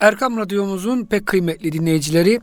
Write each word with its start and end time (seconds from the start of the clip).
Erkam 0.00 0.36
Radyomuzun 0.36 1.04
pek 1.04 1.26
kıymetli 1.26 1.72
dinleyicileri 1.72 2.40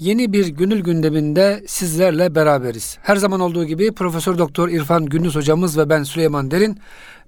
yeni 0.00 0.32
bir 0.32 0.46
gönül 0.46 0.80
gündeminde 0.80 1.64
sizlerle 1.66 2.34
beraberiz. 2.34 2.98
Her 3.02 3.16
zaman 3.16 3.40
olduğu 3.40 3.64
gibi 3.64 3.92
Profesör 3.92 4.38
Doktor 4.38 4.68
İrfan 4.68 5.06
Gündüz 5.06 5.34
hocamız 5.36 5.78
ve 5.78 5.88
ben 5.88 6.02
Süleyman 6.02 6.50
Derin 6.50 6.78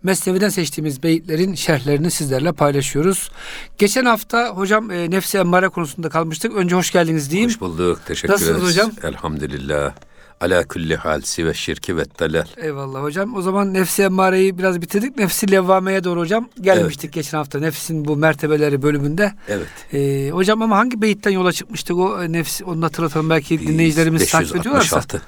Mesnevi'den 0.02 0.48
seçtiğimiz 0.48 1.02
beyitlerin 1.02 1.54
şerhlerini 1.54 2.10
sizlerle 2.10 2.52
paylaşıyoruz. 2.52 3.30
Geçen 3.78 4.04
hafta 4.04 4.48
hocam 4.48 4.90
e, 4.90 5.11
nefsi 5.11 5.38
emmare 5.38 5.68
konusunda 5.68 6.08
kalmıştık. 6.08 6.54
Önce 6.56 6.76
hoş 6.76 6.90
geldiniz 6.90 7.30
diyeyim. 7.30 7.50
Hoş 7.50 7.60
bulduk. 7.60 8.00
Teşekkür 8.06 8.34
Nasılsınız 8.34 8.62
ederiz. 8.76 8.76
hocam? 8.76 9.12
Elhamdülillah. 9.12 9.92
Ala 10.41 10.68
kulli 10.68 10.96
hal 10.96 11.20
sive 11.20 11.54
şirki 11.54 11.96
ve 11.96 12.04
dalal. 12.18 12.46
Eyvallah 12.57 13.02
hocam. 13.02 13.34
O 13.36 13.43
zaman 13.43 13.75
nefsi 13.75 14.02
emmareyi 14.02 14.59
biraz 14.59 14.80
bitirdik. 14.80 15.16
Nefsi 15.16 15.50
levvameye 15.50 16.04
doğru 16.04 16.21
hocam 16.21 16.48
gelmiştik 16.61 17.12
geçen 17.12 17.39
hafta. 17.39 17.59
Nefsin 17.59 18.04
bu 18.04 18.16
mertebeleri 18.16 18.82
bölümünde. 18.82 19.32
Evet. 19.48 19.66
Ee, 19.93 20.30
hocam 20.30 20.62
ama 20.62 20.77
hangi 20.77 21.03
beyitten 21.03 21.31
yola 21.31 21.53
çıkmıştık 21.53 21.96
o 21.96 22.22
e, 22.22 22.32
nefsi 22.32 22.64
onu 22.64 22.85
hatırlatalım 22.85 23.31
belki 23.31 23.61
dinleyicilerimiz 23.61 24.31
takip 24.31 24.57
ediyorlarsa. 24.57 24.96
566. 24.96 25.22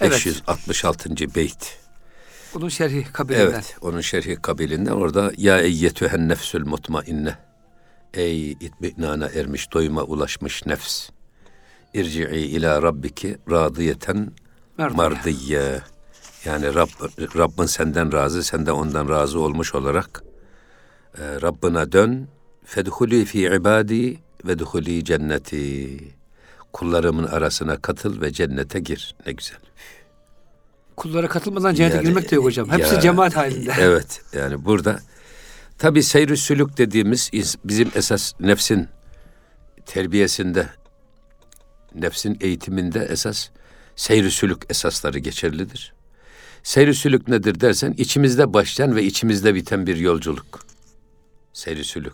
Evet. 0.00 0.12
566. 0.12 1.34
beyt. 1.34 1.78
Onun 2.56 2.68
şerhi 2.68 3.04
kabilinden. 3.12 3.44
Evet. 3.44 3.76
Onun 3.80 4.00
şerhi 4.00 4.36
kabilinden 4.36 4.92
orada 4.92 5.32
ya 5.36 5.60
eyyetühen 5.60 6.28
nefsül 6.28 6.66
mutmainne. 6.66 7.34
Ey 8.14 8.50
itminana 8.50 9.28
ermiş, 9.28 9.72
doyuma 9.72 10.02
ulaşmış 10.02 10.66
nefs. 10.66 11.08
İrci'i 11.94 12.36
ila 12.36 12.82
rabbiki 12.82 13.38
radiyeten 13.50 14.32
Merdiye. 14.90 15.58
mardiye. 15.60 15.80
Yani 16.44 16.74
Rab, 16.74 16.88
Rabbin 17.38 17.66
senden 17.66 18.12
razı, 18.12 18.44
sen 18.44 18.66
de 18.66 18.72
ondan 18.72 19.08
razı 19.08 19.40
olmuş 19.40 19.74
olarak 19.74 20.22
e, 21.18 21.22
Rabbına 21.42 21.92
dön. 21.92 22.28
Fedhuli 22.64 23.24
fi 23.24 23.40
ibadi 23.40 24.18
ve 24.46 24.58
duhuli 24.58 25.04
cenneti. 25.04 25.98
Kullarımın 26.72 27.24
arasına 27.24 27.76
katıl 27.76 28.20
ve 28.20 28.32
cennete 28.32 28.80
gir. 28.80 29.14
Ne 29.26 29.32
güzel. 29.32 29.58
Kullara 30.96 31.28
katılmadan 31.28 31.74
cennete 31.74 31.96
Yani, 31.96 32.06
girmek 32.06 32.30
de 32.30 32.34
yok 32.34 32.44
hocam. 32.44 32.70
Hepsi 32.70 32.94
ya, 32.94 33.00
cemaat 33.00 33.36
halinde. 33.36 33.72
Evet 33.80 34.20
yani 34.32 34.64
burada 34.64 35.00
tabi 35.78 36.02
seyr 36.02 36.36
sülük 36.36 36.78
dediğimiz 36.78 37.30
bizim 37.64 37.90
esas 37.94 38.32
nefsin 38.40 38.88
terbiyesinde 39.86 40.68
nefsin 41.94 42.38
eğitiminde 42.40 43.00
esas 43.10 43.48
seyr 43.96 44.30
sülük 44.30 44.62
esasları 44.70 45.18
geçerlidir. 45.18 45.92
Seyr 46.62 46.92
sülük 46.92 47.28
nedir 47.28 47.60
dersen 47.60 47.94
içimizde 47.98 48.52
başlayan 48.52 48.96
ve 48.96 49.04
içimizde 49.04 49.54
biten 49.54 49.86
bir 49.86 49.96
yolculuk. 49.96 50.66
Seyr 51.52 51.84
sülük. 51.84 52.12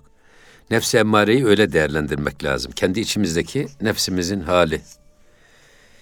Nefsi 0.70 0.98
emmareyi 0.98 1.46
öyle 1.46 1.72
değerlendirmek 1.72 2.44
lazım. 2.44 2.72
Kendi 2.72 3.00
içimizdeki 3.00 3.66
nefsimizin 3.80 4.40
hali. 4.40 4.80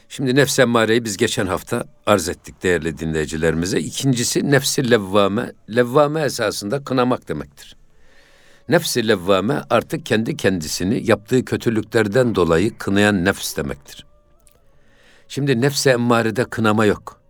Şimdi 0.08 0.34
nefs 0.34 0.58
emmareyi 0.58 1.04
biz 1.04 1.16
geçen 1.16 1.46
hafta 1.46 1.84
arz 2.06 2.28
ettik 2.28 2.62
değerli 2.62 2.98
dinleyicilerimize. 2.98 3.80
İkincisi 3.80 4.50
nefsi 4.50 4.90
levvame. 4.90 5.52
Levvame 5.76 6.20
esasında 6.22 6.84
kınamak 6.84 7.28
demektir. 7.28 7.76
Nefsi 8.68 9.08
levvame 9.08 9.62
artık 9.70 10.06
kendi 10.06 10.36
kendisini 10.36 11.10
yaptığı 11.10 11.44
kötülüklerden 11.44 12.34
dolayı 12.34 12.78
kınayan 12.78 13.24
nefs 13.24 13.56
demektir. 13.56 14.06
Şimdi 15.28 15.60
nefse 15.60 15.90
emmarede 15.90 16.44
kınama 16.44 16.84
yok. 16.84 17.20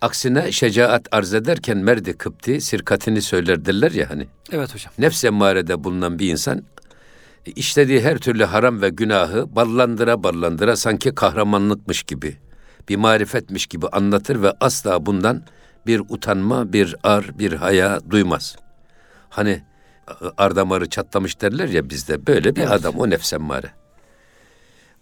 Aksine 0.00 0.52
şecaat 0.52 1.08
arz 1.12 1.34
ederken 1.34 1.78
merdi 1.78 2.12
kıpti 2.18 2.60
sirkatini 2.60 3.22
söyler 3.22 3.64
derler 3.64 3.90
ya 3.92 4.10
hani. 4.10 4.26
Evet 4.52 4.74
hocam. 4.74 4.92
Nefs 4.98 5.24
emmarede 5.24 5.84
bulunan 5.84 6.18
bir 6.18 6.30
insan 6.30 6.62
işlediği 7.56 8.00
her 8.00 8.18
türlü 8.18 8.44
haram 8.44 8.82
ve 8.82 8.88
günahı 8.88 9.56
ballandıra 9.56 10.22
ballandıra 10.22 10.76
sanki 10.76 11.14
kahramanlıkmış 11.14 12.02
gibi, 12.02 12.36
bir 12.88 12.96
marifetmiş 12.96 13.66
gibi 13.66 13.88
anlatır 13.88 14.42
ve 14.42 14.52
asla 14.60 15.06
bundan 15.06 15.42
bir 15.86 16.00
utanma, 16.08 16.72
bir 16.72 16.96
ar, 17.02 17.38
bir 17.38 17.52
haya 17.52 18.00
duymaz. 18.10 18.56
Hani 19.28 19.62
ar 20.38 20.56
damarı 20.56 20.88
çatlamış 20.88 21.40
derler 21.40 21.68
ya 21.68 21.90
bizde 21.90 22.26
böyle 22.26 22.56
bir 22.56 22.60
Evet. 22.60 22.72
adam 22.72 22.94
o 22.98 23.10
nefs 23.10 23.32
emmare. 23.32 23.70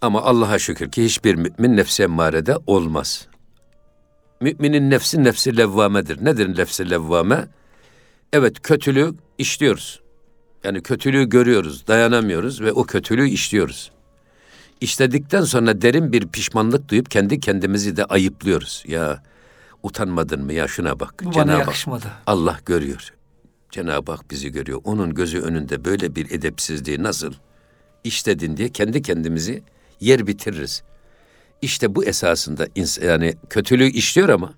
Ama 0.00 0.22
Allah'a 0.22 0.58
şükür 0.58 0.90
ki 0.90 1.04
hiçbir 1.04 1.34
mümin 1.34 1.76
nefs 1.76 2.00
emmarede 2.00 2.56
olmaz. 2.66 3.26
Müminin 4.40 4.90
nefsi 4.90 5.24
nefsi 5.24 5.56
levvamedir. 5.56 6.24
Nedir 6.24 6.58
nefsi 6.58 6.90
levvame? 6.90 7.46
Evet 8.32 8.62
kötülüğü 8.62 9.14
işliyoruz. 9.38 10.00
Yani 10.64 10.82
kötülüğü 10.82 11.28
görüyoruz, 11.28 11.86
dayanamıyoruz 11.86 12.60
ve 12.60 12.72
o 12.72 12.84
kötülüğü 12.84 13.28
işliyoruz. 13.28 13.90
İşledikten 14.80 15.42
sonra 15.42 15.82
derin 15.82 16.12
bir 16.12 16.28
pişmanlık 16.28 16.88
duyup 16.88 17.10
kendi 17.10 17.40
kendimizi 17.40 17.96
de 17.96 18.04
ayıplıyoruz. 18.04 18.84
Ya 18.86 19.22
utanmadın 19.82 20.44
mı 20.44 20.52
ya 20.52 20.68
şuna 20.68 21.00
bak. 21.00 21.14
Bu 21.22 21.26
bana 21.26 21.32
Cenab-ı 21.32 21.52
Hak, 21.52 21.60
yakışmadı. 21.60 22.06
Allah 22.26 22.58
görüyor. 22.66 23.12
Cenab-ı 23.70 24.12
Hak 24.12 24.30
bizi 24.30 24.52
görüyor. 24.52 24.80
Onun 24.84 25.14
gözü 25.14 25.40
önünde 25.40 25.84
böyle 25.84 26.16
bir 26.16 26.30
edepsizliği 26.30 27.02
nasıl 27.02 27.32
işledin 28.04 28.56
diye 28.56 28.68
kendi 28.68 29.02
kendimizi 29.02 29.62
yer 30.00 30.26
bitiririz. 30.26 30.82
İşte 31.62 31.94
bu 31.94 32.04
esasında 32.04 32.66
ins- 32.66 33.06
yani 33.06 33.34
kötülüğü 33.50 33.90
işliyor 33.90 34.28
ama 34.28 34.54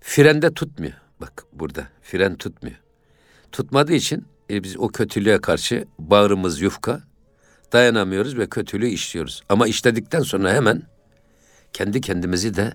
frende 0.00 0.54
tutmuyor. 0.54 0.92
Bak 1.20 1.44
burada 1.52 1.88
fren 2.02 2.36
tutmuyor. 2.36 2.76
Tutmadığı 3.52 3.92
için 3.92 4.26
e, 4.50 4.62
biz 4.62 4.76
o 4.78 4.88
kötülüğe 4.88 5.38
karşı 5.38 5.84
bağrımız 5.98 6.60
yufka, 6.60 7.00
dayanamıyoruz 7.72 8.38
ve 8.38 8.48
kötülüğü 8.48 8.88
işliyoruz. 8.88 9.42
Ama 9.48 9.66
işledikten 9.66 10.20
sonra 10.20 10.52
hemen 10.52 10.82
kendi 11.72 12.00
kendimizi 12.00 12.54
de 12.56 12.72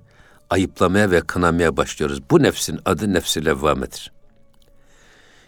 ayıplamaya 0.49 1.11
ve 1.11 1.21
kınamaya 1.21 1.77
başlıyoruz. 1.77 2.29
Bu 2.31 2.43
nefsin 2.43 2.79
adı 2.85 3.13
nefsi 3.13 3.45
levvamedir. 3.45 4.11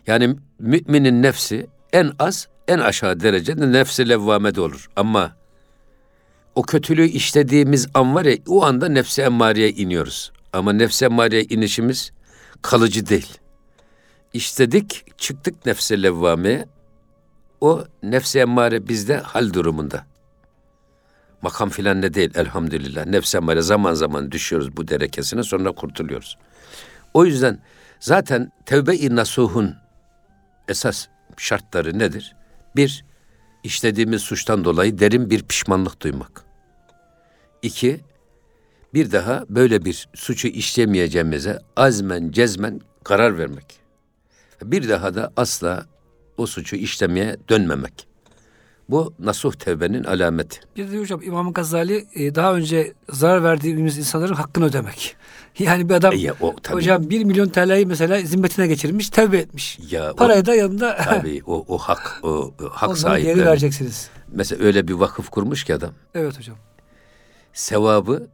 Yani 0.08 0.36
müminin 0.60 1.24
nefsi 1.24 1.68
en 1.94 2.12
az, 2.20 2.48
en 2.68 2.80
aşağı 2.80 3.20
derecede 3.20 3.72
nefsi 3.72 4.10
levvamede 4.10 4.62
olur. 4.62 4.90
Ama 4.96 5.36
o 6.60 6.62
kötülüğü 6.62 7.08
işlediğimiz 7.08 7.88
an 7.94 8.16
var 8.16 8.26
ya, 8.26 8.38
o 8.48 8.66
anda 8.66 8.90
nefsi 8.90 9.22
emmareye 9.22 9.72
iniyoruz. 9.72 10.32
Ama 10.54 10.74
nefsi 10.74 11.06
emmareye 11.06 11.44
inişimiz 11.44 12.12
kalıcı 12.62 13.08
değil. 13.08 13.38
İşledik, 14.34 15.18
çıktık 15.18 15.66
nefse 15.66 16.04
levvameye. 16.04 16.66
O 17.62 17.84
nefse 18.04 18.40
emmare 18.40 18.88
bizde 18.88 19.18
hal 19.18 19.54
durumunda. 19.54 20.06
Makam 21.42 21.70
filan 21.70 22.02
ne 22.02 22.14
değil 22.14 22.32
elhamdülillah. 22.36 23.06
Nefse 23.06 23.38
emmare 23.38 23.62
zaman 23.62 23.94
zaman 23.94 24.32
düşüyoruz 24.32 24.78
bu 24.78 24.88
derekesine 24.88 25.44
sonra 25.44 25.72
kurtuluyoruz. 25.72 26.38
O 27.14 27.26
yüzden 27.26 27.60
zaten 28.00 28.52
tevbe-i 28.66 29.16
nasuhun 29.16 29.76
esas 30.68 31.08
şartları 31.38 32.00
nedir? 32.00 32.36
Bir, 32.76 33.06
işlediğimiz 33.64 34.22
suçtan 34.22 34.64
dolayı 34.64 35.00
derin 35.00 35.30
bir 35.30 35.44
pişmanlık 35.44 36.02
duymak. 36.02 36.49
İki, 37.62 38.00
bir 38.94 39.12
daha 39.12 39.46
böyle 39.50 39.86
bir 39.86 40.08
suçu 40.14 40.48
işlemeyeceğimize 40.48 41.60
azmen 41.76 42.32
cezmen 42.32 42.82
karar 43.04 43.38
vermek. 43.38 43.80
Bir 44.64 44.90
daha 44.90 45.16
da 45.16 45.34
asla 45.38 45.86
o 46.38 46.46
suçu 46.46 46.76
işlemeye 46.76 47.38
dönmemek. 47.50 48.08
Bu 48.90 49.14
nasuh 49.20 49.54
tevbenin 49.54 50.04
alameti. 50.04 50.60
Bir 50.76 50.92
de 50.92 51.00
hocam 51.00 51.22
İmam 51.22 51.54
Gazali 51.54 52.06
e, 52.16 52.36
daha 52.36 52.54
önce 52.56 52.94
zarar 53.10 53.44
verdiğimiz 53.44 53.98
insanların 53.98 54.34
hakkını 54.34 54.66
ödemek. 54.66 55.16
Yani 55.60 55.90
bir 55.90 55.94
adam 55.94 56.14
E 56.14 56.18
ya 56.18 56.34
o 56.42 56.56
tabii. 56.64 56.76
hocam 56.76 57.10
1 57.10 57.24
milyon 57.24 57.50
TL'yi 57.50 57.86
mesela 57.86 58.22
zimmetine 58.22 58.68
geçirmiş, 58.68 59.10
tevbe 59.10 59.38
etmiş. 59.38 59.80
Ya 59.92 60.12
o- 60.12 60.16
Parayı 60.16 60.46
da 60.46 60.56
yanında 60.56 60.96
Tabii 61.06 61.42
o, 61.46 61.66
o 61.68 61.78
hak, 61.78 62.20
o, 62.24 62.28
o 62.30 62.54
hak 62.72 62.90
onları 62.90 62.96
geri 62.96 63.26
sahipleri. 63.26 63.46
vereceksiniz. 63.46 64.10
Mesela 64.32 64.66
öyle 64.66 64.88
bir 64.88 64.94
vakıf 64.94 65.30
kurmuş 65.30 65.64
ki 65.64 65.76
adam. 65.76 65.92
Evet 66.16 66.38
hocam. 66.40 66.56
Sevabı 67.60 68.28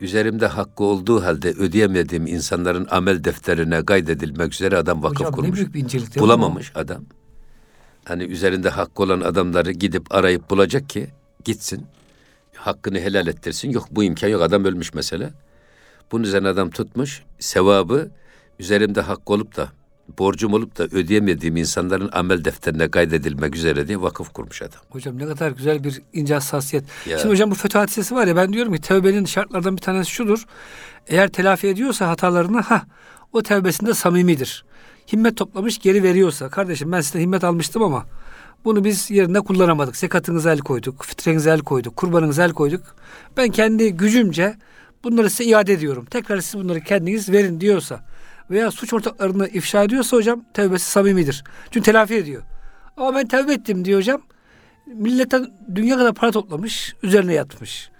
üzerimde 0.00 0.46
hakkı 0.46 0.84
olduğu 0.84 1.24
halde 1.24 1.48
ödeyemediğim 1.50 2.26
insanların 2.26 2.86
amel 2.90 3.24
defterine 3.24 3.84
kaydedilmek 3.84 4.54
üzere 4.54 4.76
adam 4.76 5.02
vakıf 5.02 5.20
hocam 5.20 5.32
ne 5.32 5.36
kurmuş. 5.36 5.56
büyük 5.56 5.74
bir 5.74 5.80
incelik 5.80 6.18
Bulamamış 6.18 6.72
adam. 6.74 7.04
Hani 8.04 8.22
üzerinde 8.22 8.68
hakkı 8.68 9.02
olan 9.02 9.20
adamları 9.20 9.72
gidip 9.72 10.14
arayıp 10.14 10.50
bulacak 10.50 10.88
ki 10.88 11.08
gitsin. 11.44 11.86
Hakkını 12.54 13.00
helal 13.00 13.26
ettirsin. 13.26 13.70
Yok 13.70 13.88
bu 13.90 14.04
imkan 14.04 14.28
yok. 14.28 14.42
Adam 14.42 14.64
ölmüş 14.64 14.94
mesela. 14.94 15.30
Bunun 16.12 16.24
üzerine 16.24 16.48
adam 16.48 16.70
tutmuş. 16.70 17.22
Sevabı 17.38 18.10
üzerimde 18.58 19.00
hakkı 19.00 19.32
olup 19.32 19.56
da 19.56 19.68
borcum 20.18 20.52
olup 20.52 20.78
da 20.78 20.84
ödeyemediğim 20.84 21.56
insanların 21.56 22.10
amel 22.12 22.44
defterine 22.44 22.90
kaydedilmek 22.90 23.56
üzere 23.56 23.88
diye 23.88 24.02
vakıf 24.02 24.32
kurmuş 24.32 24.62
adam. 24.62 24.80
Hocam 24.90 25.18
ne 25.18 25.26
kadar 25.26 25.50
güzel 25.50 25.84
bir 25.84 26.02
ince 26.12 26.34
hassasiyet. 26.34 26.84
Ya. 27.06 27.18
Şimdi 27.18 27.32
hocam 27.32 27.50
bu 27.50 27.54
FETÖ 27.54 27.78
hadisesi 27.78 28.14
var 28.14 28.26
ya 28.26 28.36
ben 28.36 28.52
diyorum 28.52 28.74
ki 28.74 28.80
tevbenin 28.80 29.24
şartlardan 29.24 29.76
bir 29.76 29.82
tanesi 29.82 30.10
şudur. 30.10 30.44
Eğer 31.06 31.28
telafi 31.28 31.66
ediyorsa 31.68 32.08
hatalarını 32.08 32.60
ha 32.60 32.82
o 33.32 33.42
tevbesinde 33.42 33.94
samimidir. 33.94 34.64
Himmet 35.12 35.36
toplamış 35.36 35.78
geri 35.78 36.02
veriyorsa 36.02 36.48
kardeşim 36.48 36.92
ben 36.92 37.00
sizden 37.00 37.20
himmet 37.20 37.44
almıştım 37.44 37.82
ama 37.82 38.06
Bunu 38.64 38.84
biz 38.84 39.10
yerinde 39.10 39.40
kullanamadık. 39.40 39.96
Zekatınıza 39.96 40.52
el 40.52 40.58
koyduk, 40.58 41.04
fitrenize 41.04 41.50
el 41.50 41.60
koyduk, 41.60 41.96
kurbanınıza 41.96 42.44
el 42.44 42.52
koyduk. 42.52 42.82
Ben 43.36 43.48
kendi 43.50 43.92
gücümce 43.92 44.56
bunları 45.04 45.30
size 45.30 45.44
iade 45.44 45.72
ediyorum. 45.72 46.04
Tekrar 46.04 46.40
siz 46.40 46.60
bunları 46.60 46.80
kendiniz 46.80 47.28
verin 47.28 47.60
diyorsa 47.60 48.04
veya 48.50 48.70
suç 48.70 48.92
ortaklarını 48.92 49.48
ifşa 49.48 49.84
ediyorsa 49.84 50.16
hocam 50.16 50.44
tevbesi 50.54 50.90
samimidir. 50.90 51.44
Çünkü 51.70 51.84
telafi 51.84 52.14
ediyor. 52.14 52.42
Ama 52.96 53.14
ben 53.14 53.26
tevbe 53.28 53.52
ettim 53.52 53.84
diyor 53.84 53.98
hocam. 53.98 54.22
Milletten 54.86 55.46
dünya 55.74 55.96
kadar 55.96 56.14
para 56.14 56.30
toplamış, 56.30 56.94
üzerine 57.02 57.34
yatmış. 57.34 57.90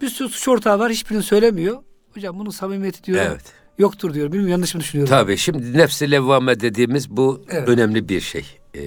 Bir 0.00 0.08
sürü 0.08 0.28
suç 0.28 0.48
ortağı 0.48 0.78
var, 0.78 0.92
hiçbirini 0.92 1.22
söylemiyor. 1.22 1.76
Hocam 2.14 2.38
bunun 2.38 2.50
samimiyeti 2.50 3.04
diyor. 3.04 3.18
Evet. 3.26 3.52
Yoktur 3.78 4.14
diyor. 4.14 4.26
Bilmiyorum 4.26 4.48
yanlış 4.50 4.74
mı 4.74 4.80
düşünüyorum? 4.80 5.10
Tabii 5.10 5.36
şimdi 5.36 5.78
nefsi 5.78 6.10
levvame 6.10 6.60
dediğimiz 6.60 7.10
bu 7.10 7.44
Evet. 7.50 7.68
önemli 7.68 8.08
bir 8.08 8.20
şey. 8.20 8.58
Ee, 8.74 8.80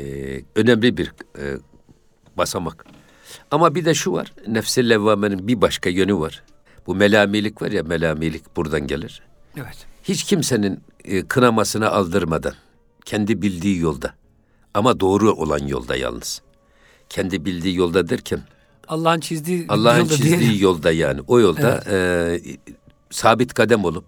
önemli 0.56 0.98
bir 0.98 1.14
e, 1.38 1.44
basamak. 2.38 2.86
Ama 3.52 3.76
bir 3.76 3.86
de 3.86 3.94
şu 3.94 4.12
var. 4.12 4.34
Nefsi 4.48 4.90
levvamenin 4.90 5.48
bir 5.48 5.62
başka 5.62 5.90
yönü 5.90 6.16
var. 6.16 6.44
Bu 6.88 6.96
melamilik 6.96 7.62
var 7.62 7.72
ya 7.72 7.84
melamilik 7.84 8.56
buradan 8.58 8.88
gelir. 8.88 9.22
Evet. 9.58 9.86
Hiç 10.10 10.24
kimsenin 10.24 10.80
e, 11.06 11.22
kınamasını 11.28 11.90
aldırmadan 11.92 12.54
kendi 13.06 13.42
bildiği 13.42 13.80
yolda 13.80 14.14
ama 14.74 15.00
doğru 15.00 15.34
olan 15.34 15.68
yolda 15.68 15.96
yalnız. 15.96 16.42
Kendi 17.10 17.46
bildiği 17.46 17.76
yolda 17.76 18.10
derken 18.10 18.42
Allah'ın 18.88 19.20
çizdiği 19.20 19.66
Allah'ın 19.70 20.00
yolda 20.00 20.16
çizdiği 20.16 20.40
diyelim. 20.40 20.62
yolda 20.62 20.92
yani 20.92 21.22
o 21.28 21.40
yolda 21.40 21.84
e, 21.90 21.98
sabit 23.10 23.54
kadem 23.54 23.86
olup 23.86 24.06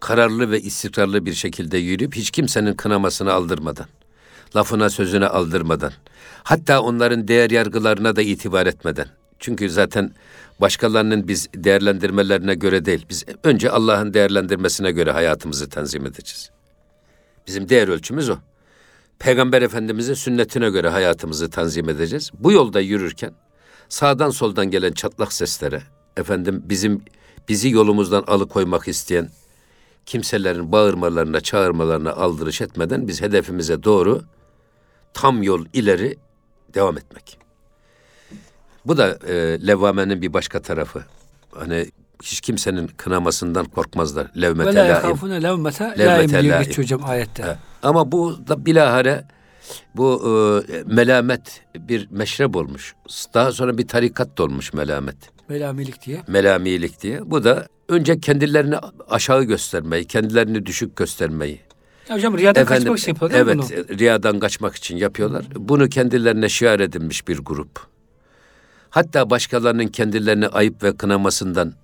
kararlı 0.00 0.50
ve 0.50 0.60
istikrarlı 0.60 1.26
bir 1.26 1.34
şekilde 1.34 1.78
yürüyüp 1.78 2.14
hiç 2.14 2.30
kimsenin 2.30 2.74
kınamasını 2.74 3.32
aldırmadan, 3.32 3.86
lafına 4.56 4.90
sözüne 4.90 5.26
aldırmadan, 5.26 5.92
hatta 6.42 6.80
onların 6.80 7.28
değer 7.28 7.50
yargılarına 7.50 8.16
da 8.16 8.22
itibar 8.22 8.66
etmeden. 8.66 9.08
Çünkü 9.38 9.70
zaten 9.70 10.14
başkalarının 10.60 11.28
biz 11.28 11.48
değerlendirmelerine 11.54 12.54
göre 12.54 12.84
değil, 12.84 13.06
biz 13.10 13.24
önce 13.44 13.70
Allah'ın 13.70 14.14
değerlendirmesine 14.14 14.92
göre 14.92 15.10
hayatımızı 15.10 15.68
tanzim 15.68 16.06
edeceğiz. 16.06 16.50
Bizim 17.46 17.68
değer 17.68 17.88
ölçümüz 17.88 18.30
o. 18.30 18.36
Peygamber 19.18 19.62
Efendimiz'in 19.62 20.14
sünnetine 20.14 20.70
göre 20.70 20.88
hayatımızı 20.88 21.50
tanzim 21.50 21.88
edeceğiz. 21.88 22.30
Bu 22.38 22.52
yolda 22.52 22.80
yürürken 22.80 23.34
sağdan 23.88 24.30
soldan 24.30 24.70
gelen 24.70 24.92
çatlak 24.92 25.32
seslere, 25.32 25.82
efendim 26.16 26.62
bizim 26.64 27.04
bizi 27.48 27.70
yolumuzdan 27.70 28.22
alıkoymak 28.26 28.88
isteyen 28.88 29.30
kimselerin 30.06 30.72
bağırmalarına, 30.72 31.40
çağırmalarına 31.40 32.12
aldırış 32.12 32.60
etmeden 32.60 33.08
biz 33.08 33.22
hedefimize 33.22 33.82
doğru 33.82 34.22
tam 35.14 35.42
yol 35.42 35.64
ileri 35.72 36.16
devam 36.74 36.98
etmek. 36.98 37.45
Bu 38.86 38.96
da 38.96 39.18
e, 39.28 39.34
levvamenin 39.66 40.22
bir 40.22 40.32
başka 40.32 40.62
tarafı. 40.62 41.04
Hani 41.50 41.86
hiç 42.22 42.40
kimsenin 42.40 42.86
kınamasından 42.86 43.64
korkmazlar. 43.64 44.26
Ve 44.36 44.42
Levmete 44.42 44.74
la 44.74 44.80
laim. 44.80 44.94
yekafune 44.94 45.42
levmete 45.42 45.94
laim 45.98 46.30
diye 46.30 46.42
geçiyor 46.42 46.78
hocam 46.78 47.04
ayette. 47.04 47.42
Evet. 47.46 47.56
Ama 47.82 48.12
bu 48.12 48.48
da 48.48 48.66
bilahare 48.66 49.24
bu 49.94 50.22
e, 50.72 50.94
melamet 50.94 51.62
bir 51.78 52.08
meşrep 52.10 52.56
olmuş. 52.56 52.94
Daha 53.34 53.52
sonra 53.52 53.78
bir 53.78 53.88
tarikat 53.88 54.38
da 54.38 54.44
olmuş 54.44 54.72
melamet. 54.72 55.16
Velamilik 55.50 56.06
diye. 56.06 56.22
Melamilik 56.26 57.02
diye. 57.02 57.30
Bu 57.30 57.44
da 57.44 57.66
önce 57.88 58.20
kendilerini 58.20 58.76
aşağı 59.10 59.42
göstermeyi, 59.44 60.04
kendilerini 60.04 60.66
düşük 60.66 60.96
göstermeyi. 60.96 61.60
Ya 62.08 62.16
hocam 62.16 62.38
riyadan 62.38 62.64
kaçmak 62.64 62.98
için 62.98 63.12
yapıyorlar 63.12 63.38
evet, 63.38 63.56
bunu? 63.56 63.98
riyadan 63.98 64.38
kaçmak 64.38 64.76
için 64.76 64.96
yapıyorlar. 64.96 65.44
Bunu 65.56 65.88
kendilerine 65.88 66.48
şiar 66.48 66.80
edinmiş 66.80 67.28
bir 67.28 67.38
grup. 67.38 67.95
Hatta 68.96 69.30
başkalarının 69.30 69.86
kendilerini 69.86 70.48
ayıp 70.48 70.82
ve 70.82 70.96
kınamasından 70.96 71.74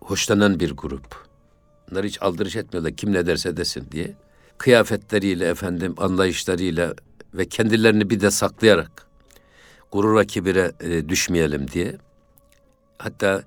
hoşlanan 0.00 0.60
bir 0.60 0.70
grup. 0.70 1.26
Bunlar 1.90 2.04
hiç 2.04 2.22
aldırış 2.22 2.56
etmiyorlar 2.56 2.96
kim 2.96 3.12
ne 3.12 3.26
derse 3.26 3.56
desin 3.56 3.88
diye. 3.92 4.14
Kıyafetleriyle 4.58 5.48
efendim 5.48 5.94
anlayışlarıyla 5.98 6.94
ve 7.34 7.48
kendilerini 7.48 8.10
bir 8.10 8.20
de 8.20 8.30
saklayarak 8.30 9.06
gurura 9.92 10.24
kibire 10.24 10.72
e, 10.80 11.08
düşmeyelim 11.08 11.70
diye. 11.70 11.96
Hatta 12.98 13.42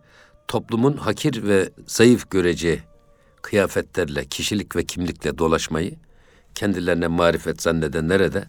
toplumun 0.47 0.97
hakir 0.97 1.43
ve 1.43 1.69
zayıf 1.87 2.31
göreceği 2.31 2.79
kıyafetlerle, 3.41 4.25
kişilik 4.25 4.75
ve 4.75 4.83
kimlikle 4.83 5.37
dolaşmayı 5.37 5.95
kendilerine 6.55 7.07
marifet 7.07 7.61
zannedenlere 7.61 8.33
de 8.33 8.43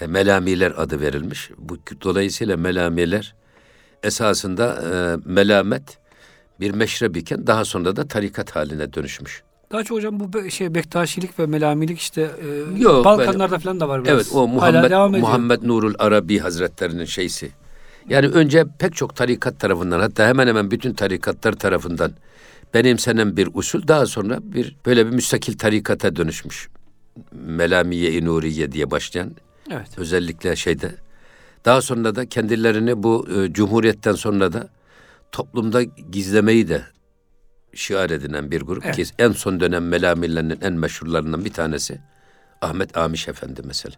e, 0.00 0.06
melamiler 0.06 0.72
adı 0.76 1.00
verilmiş. 1.00 1.50
Bu 1.58 1.78
dolayısıyla 2.02 2.56
melamiler 2.56 3.34
esasında 4.02 4.82
e, 4.82 5.16
melamet 5.30 5.98
bir 6.60 6.70
meşrep 6.70 7.16
iken 7.16 7.46
daha 7.46 7.64
sonra 7.64 7.96
da 7.96 8.08
tarikat 8.08 8.56
haline 8.56 8.92
dönüşmüş. 8.92 9.42
Daha 9.72 9.84
çok 9.84 9.96
hocam 9.98 10.20
bu 10.20 10.32
be- 10.32 10.50
şey 10.50 10.74
Bektaşilik 10.74 11.38
ve 11.38 11.46
melamilik 11.46 11.98
işte 11.98 12.22
e, 12.22 12.80
Yok, 12.82 13.04
Balkanlarda 13.04 13.58
falan 13.58 13.80
da 13.80 13.88
var 13.88 14.04
biraz. 14.04 14.14
Evet 14.14 14.28
o 14.32 14.48
Muhammed. 14.48 15.20
Muhammed 15.20 15.62
Nurul 15.62 15.94
Arabi 15.98 16.38
Hazretlerinin 16.38 17.04
şeysi. 17.04 17.50
Yani 18.08 18.26
önce 18.26 18.64
pek 18.78 18.94
çok 18.94 19.16
tarikat 19.16 19.60
tarafından 19.60 20.00
hatta 20.00 20.26
hemen 20.28 20.46
hemen 20.46 20.70
bütün 20.70 20.94
tarikatlar 20.94 21.52
tarafından 21.52 22.12
benimsenen 22.74 23.36
bir 23.36 23.48
usul 23.54 23.88
daha 23.88 24.06
sonra 24.06 24.38
bir 24.42 24.76
böyle 24.86 25.06
bir 25.06 25.10
müstakil 25.10 25.58
tarikata 25.58 26.16
dönüşmüş. 26.16 26.68
Melamiye-i 27.32 28.24
Nuriye 28.24 28.72
diye 28.72 28.90
başlayan 28.90 29.30
Evet. 29.70 29.88
özellikle 29.96 30.56
şeyde. 30.56 30.94
Daha 31.68 31.82
sonra 31.82 32.14
da 32.16 32.28
kendilerini 32.28 33.02
bu 33.02 33.28
e, 33.30 33.52
cumhuriyetten 33.52 34.12
sonra 34.12 34.52
da 34.52 34.68
toplumda 35.32 35.82
gizlemeyi 35.82 36.68
de 36.68 36.82
şiar 37.74 38.10
edinen 38.10 38.50
bir 38.50 38.60
grup 38.62 38.86
Evet. 38.86 38.96
ki 38.96 39.04
en 39.18 39.32
son 39.32 39.60
dönem 39.60 39.88
melamillerinin 39.88 40.58
en 40.62 40.72
meşhurlarından 40.72 41.44
bir 41.44 41.52
tanesi 41.52 42.00
Ahmet 42.60 42.96
Amiş 42.96 43.28
Efendi 43.28 43.62
mesela. 43.64 43.94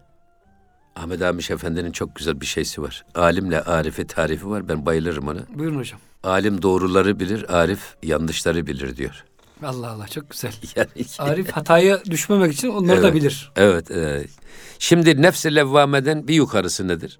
Ahmet 0.95 1.21
Amiş 1.21 1.51
Efendi'nin 1.51 1.91
çok 1.91 2.15
güzel 2.15 2.41
bir 2.41 2.45
şeysi 2.45 2.81
var. 2.81 3.05
Alimle 3.15 3.61
Arif'i 3.61 4.07
tarifi 4.07 4.49
var. 4.49 4.69
Ben 4.69 4.85
bayılırım 4.85 5.27
ona. 5.27 5.39
Buyurun 5.55 5.77
hocam. 5.77 5.99
Alim 6.23 6.61
doğruları 6.61 7.19
bilir, 7.19 7.55
Arif 7.57 7.95
yanlışları 8.03 8.67
bilir 8.67 8.97
diyor. 8.97 9.25
Allah 9.63 9.89
Allah 9.91 10.07
çok 10.07 10.29
güzel. 10.29 10.53
Yani 10.75 10.89
Arif 11.19 11.51
hataya 11.51 12.05
düşmemek 12.05 12.53
için 12.53 12.67
onları 12.67 13.03
da 13.03 13.07
Evet. 13.07 13.15
bilir. 13.15 13.51
Evet, 13.55 13.91
evet. 13.91 14.29
Şimdi 14.79 15.21
nefsi 15.21 15.55
levvameden 15.55 16.27
bir 16.27 16.33
yukarısı 16.33 16.87
nedir? 16.87 17.19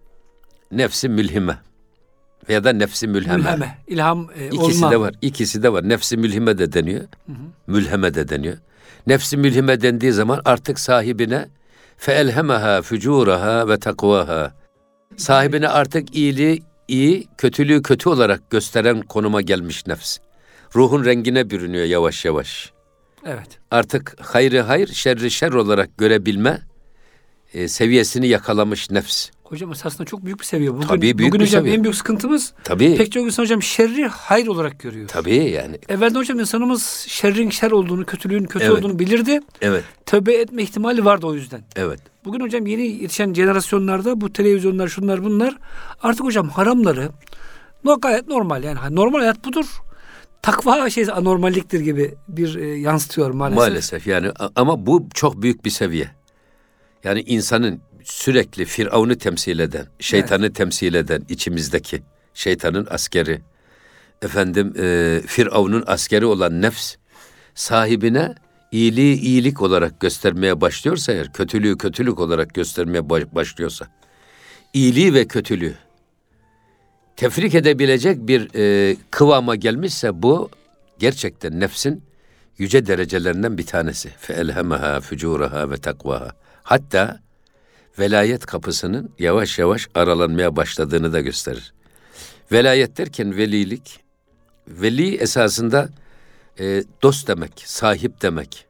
Nefsi 0.71 1.09
mülhime. 1.09 1.57
Veya 2.49 2.63
da 2.63 2.73
nefsi 2.73 3.07
mülheme. 3.07 3.37
Mülheme, 3.37 3.77
ilham 3.87 4.27
e, 4.35 4.47
İkisi 4.47 4.61
olma. 4.61 4.91
de 4.91 4.99
var. 4.99 5.13
İkisi 5.21 5.63
de 5.63 5.73
var. 5.73 5.89
Nefsi 5.89 6.17
mülhime 6.17 6.57
de 6.57 6.73
deniyor. 6.73 7.01
Mülheme 7.67 8.13
de 8.13 8.29
deniyor. 8.29 8.57
Nefsi 9.07 9.37
mülhime 9.37 9.81
dendiği 9.81 10.11
zaman 10.11 10.41
artık 10.45 10.79
sahibine 10.79 11.47
feelhemeha 11.97 12.81
fücuraha 12.81 13.67
ve 13.67 13.79
takvaha. 13.79 14.53
Sahibine 15.17 15.67
artık 15.67 16.15
iyiliği 16.15 16.63
iyi, 16.87 17.27
kötülüğü 17.37 17.81
kötü 17.81 18.09
olarak 18.09 18.49
gösteren 18.49 19.01
konuma 19.01 19.41
gelmiş 19.41 19.87
nefs. 19.87 20.17
Ruhun 20.75 21.05
rengine 21.05 21.49
bürünüyor 21.49 21.85
yavaş 21.85 22.25
yavaş. 22.25 22.71
Evet. 23.25 23.59
Artık 23.71 24.15
hayrı 24.21 24.61
hayır, 24.61 24.87
şerri 24.87 25.31
şer 25.31 25.53
olarak 25.53 25.97
görebilme 25.97 26.61
e, 27.53 27.67
seviyesini 27.67 28.27
yakalamış 28.27 28.91
nefs. 28.91 29.29
Hocam 29.43 29.71
esasında 29.71 30.05
çok 30.05 30.25
büyük 30.25 30.39
bir 30.39 30.45
seviye. 30.45 30.73
Bugün, 30.73 30.87
Tabii 30.87 31.01
büyük 31.01 31.19
bugün 31.19 31.39
bir 31.41 31.45
hocam 31.45 31.59
seviye. 31.61 31.75
en 31.75 31.83
büyük 31.83 31.95
sıkıntımız 31.95 32.53
Tabii, 32.63 32.95
pek 32.97 33.11
çok 33.11 33.25
insan 33.25 33.43
hocam 33.43 33.61
şerri 33.61 34.07
hayır 34.07 34.47
olarak 34.47 34.79
görüyor. 34.79 35.07
tabii 35.07 35.35
yani. 35.35 35.79
Evvelden 35.89 36.15
hocam 36.19 36.39
insanımız 36.39 37.05
şerrin 37.07 37.49
şer 37.49 37.71
olduğunu, 37.71 38.05
kötülüğün 38.05 38.43
kötü 38.45 38.65
Evet. 38.65 38.77
olduğunu 38.77 38.99
bilirdi. 38.99 39.39
Evet, 39.61 39.83
Tövbe 40.05 40.33
etme 40.33 40.63
ihtimali 40.63 41.05
vardı 41.05 41.27
o 41.27 41.33
yüzden. 41.33 41.61
evet. 41.75 41.99
Bugün 42.25 42.39
hocam 42.39 42.65
yeni 42.67 42.81
yetişen 42.87 43.33
jenerasyonlarda 43.33 44.21
bu 44.21 44.33
televizyonlar 44.33 44.87
şunlar 44.87 45.23
bunlar 45.23 45.57
artık 46.03 46.25
hocam 46.25 46.49
haramları 46.49 47.09
no, 47.83 47.99
gayet 48.01 48.27
normal 48.27 48.63
yani 48.63 48.77
Ha, 48.79 48.89
normal 48.89 49.19
hayat 49.19 49.45
budur. 49.45 49.65
Takva 50.41 50.89
şey 50.89 51.05
anormalliktir 51.13 51.79
gibi 51.79 52.13
bir 52.27 52.55
e, 52.55 52.65
yansıtıyor 52.79 53.31
maalesef. 53.31 53.57
Maalesef 53.57 54.07
yani 54.07 54.29
a- 54.39 54.49
ama 54.55 54.85
bu 54.85 55.07
çok 55.13 55.41
büyük 55.41 55.65
bir 55.65 55.69
seviye. 55.69 56.11
Yani 57.03 57.21
insanın 57.21 57.81
sürekli 58.03 58.65
Firavun'u 58.65 59.15
temsil 59.17 59.59
eden, 59.59 59.85
şeytanı 59.99 60.53
temsil 60.53 60.93
eden 60.93 61.25
içimizdeki 61.29 62.01
şeytanın 62.33 62.87
askeri, 62.89 63.41
efendim 64.21 64.73
e, 64.79 65.21
Firavun'un 65.27 65.83
askeri 65.87 66.25
olan 66.25 66.61
nefs 66.61 66.95
sahibine 67.55 68.35
iyiliği 68.71 69.19
iyilik 69.19 69.61
olarak 69.61 69.99
göstermeye 69.99 70.61
başlıyorsa 70.61 71.11
eğer, 71.11 71.33
kötülüğü 71.33 71.77
kötülük 71.77 72.19
olarak 72.19 72.53
göstermeye 72.53 73.01
ba- 73.01 73.35
başlıyorsa, 73.35 73.87
iyiliği 74.73 75.13
ve 75.13 75.27
kötülüğü 75.27 75.75
tefrik 77.15 77.55
edebilecek 77.55 78.27
bir 78.27 78.49
e, 78.55 78.95
kıvama 79.11 79.55
gelmişse 79.55 80.21
bu 80.21 80.49
gerçekten 80.99 81.59
nefsin 81.59 82.03
yüce 82.57 82.85
derecelerinden 82.87 83.57
bir 83.57 83.65
tanesi. 83.65 84.09
Feelhemaha 84.09 85.01
fucuraha 85.01 85.71
ve 85.71 85.77
takvaha. 85.77 86.40
Hatta 86.63 87.19
velayet 87.99 88.45
kapısının 88.45 89.09
yavaş 89.19 89.59
yavaş 89.59 89.87
aralanmaya 89.95 90.55
başladığını 90.55 91.13
da 91.13 91.21
gösterir. 91.21 91.73
Velayet 92.51 92.97
derken 92.97 93.37
velilik, 93.37 93.99
veli 94.67 95.15
esasında 95.15 95.89
e, 96.59 96.83
dost 97.03 97.27
demek, 97.27 97.63
sahip 97.65 98.21
demek. 98.21 98.65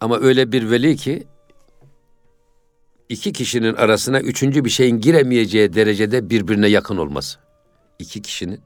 Ama 0.00 0.18
öyle 0.20 0.52
bir 0.52 0.70
veli 0.70 0.96
ki 0.96 1.26
iki 3.08 3.32
kişinin 3.32 3.74
arasına 3.74 4.20
üçüncü 4.20 4.64
bir 4.64 4.70
şeyin 4.70 5.00
giremeyeceği 5.00 5.72
derecede 5.72 6.30
birbirine 6.30 6.68
yakın 6.68 6.96
olması. 6.96 7.38
İki 7.98 8.22
kişinin 8.22 8.60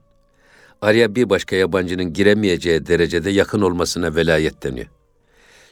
araya 0.82 1.14
bir 1.14 1.30
başka 1.30 1.56
yabancının 1.56 2.12
giremeyeceği 2.12 2.86
derecede 2.86 3.30
yakın 3.30 3.60
olmasına 3.60 4.14
velayet 4.14 4.62
deniyor. 4.62 4.86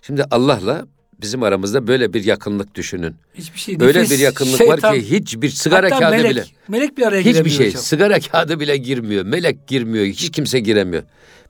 Şimdi 0.03 0.25
Allah'la 0.31 0.87
bizim 1.21 1.43
aramızda 1.43 1.87
böyle 1.87 2.13
bir 2.13 2.25
yakınlık 2.25 2.75
düşünün. 2.75 3.17
Hiçbir 3.35 3.59
şey 3.59 3.81
Böyle 3.81 3.99
nefis, 3.99 4.11
bir 4.11 4.19
yakınlık 4.19 4.59
şeytan, 4.59 4.93
var 4.93 5.01
ki 5.01 5.11
hiçbir 5.11 5.49
sigara 5.49 5.89
kağıdı 5.89 6.11
melek, 6.11 6.31
bile. 6.31 6.45
Melek 6.69 6.97
bir 6.99 7.03
araya 7.03 7.21
Hiçbir 7.21 7.33
giremiyor 7.33 7.57
şey, 7.57 7.69
hocam. 7.69 7.83
sigara 7.83 8.21
kağıdı 8.21 8.61
bile 8.61 8.77
girmiyor, 8.77 9.25
melek 9.25 9.67
girmiyor, 9.67 10.07
hiç 10.07 10.31
kimse 10.31 10.61
giremiyor. 10.61 11.03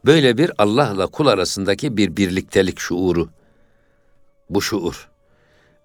Böyle 0.05 0.39
bir 0.39 0.51
Allah'la 0.59 1.07
kul 1.07 1.27
arasındaki 1.27 1.97
bir 1.97 2.17
birliktelik 2.17 2.79
şuuru. 2.81 3.29
Bu 4.51 4.63
şuur. 4.63 5.09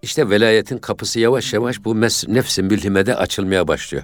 İşte 0.01 0.29
velayetin 0.29 0.77
kapısı 0.77 1.19
yavaş 1.19 1.53
yavaş 1.53 1.83
bu 1.85 1.95
mes- 1.95 2.33
nefsin 2.33 2.65
mülhimede 2.65 3.15
açılmaya 3.15 3.67
başlıyor. 3.67 4.03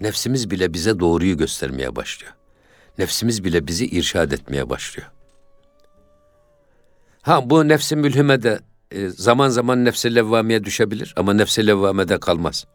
Nefsimiz 0.00 0.50
bile 0.50 0.74
bize 0.74 0.98
doğruyu 1.00 1.36
göstermeye 1.38 1.96
başlıyor. 1.96 2.32
Nefsimiz 2.98 3.44
bile 3.44 3.66
bizi 3.66 3.86
irşad 3.86 4.32
etmeye 4.32 4.70
başlıyor. 4.70 5.08
Ha 7.22 7.50
bu 7.50 7.68
nefsi 7.68 7.96
mülhimede 7.96 8.60
e, 8.90 9.08
zaman 9.08 9.48
zaman 9.48 9.84
nefsi 9.84 10.14
levvameye 10.14 10.64
düşebilir 10.64 11.14
ama 11.16 11.34
nefsi 11.34 11.66
levvamede 11.66 12.20
kalmaz. 12.20 12.66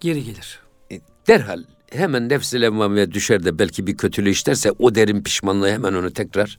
Geri 0.00 0.24
gelir. 0.24 0.60
E, 0.92 1.00
derhal 1.28 1.62
hemen 1.92 2.28
nefsi 2.28 2.60
levvameye 2.60 3.12
düşer 3.12 3.44
de 3.44 3.58
belki 3.58 3.86
bir 3.86 3.96
kötülüğü 3.96 4.30
işlerse 4.30 4.72
o 4.78 4.94
derin 4.94 5.22
pişmanlığı 5.22 5.70
hemen 5.70 5.94
onu 5.94 6.12
tekrar 6.12 6.58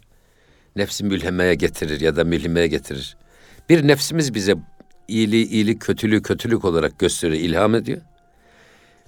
nefsi 0.76 1.04
mülhemeye 1.04 1.56
getirir 1.56 2.02
ya 2.02 2.16
da 2.16 2.24
mülhimeye 2.24 2.68
getirir. 2.68 3.18
Bir 3.70 3.88
nefsimiz 3.88 4.34
bize 4.34 4.56
iyiliği 5.08 5.48
iyilik, 5.48 5.82
kötülüğü 5.82 6.22
kötülük 6.22 6.66
olarak 6.66 7.00
gösteriyor, 7.00 7.44
ilham 7.44 7.76
ediyor. 7.76 8.02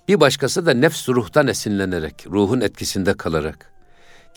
Bir 0.08 0.20
başkası 0.20 0.66
da 0.66 0.74
nefs 0.74 1.10
ruhtan 1.10 1.48
esinlenerek, 1.48 2.26
ruhun 2.30 2.62
etkisinde 2.62 3.14
kalarak, 3.14 3.72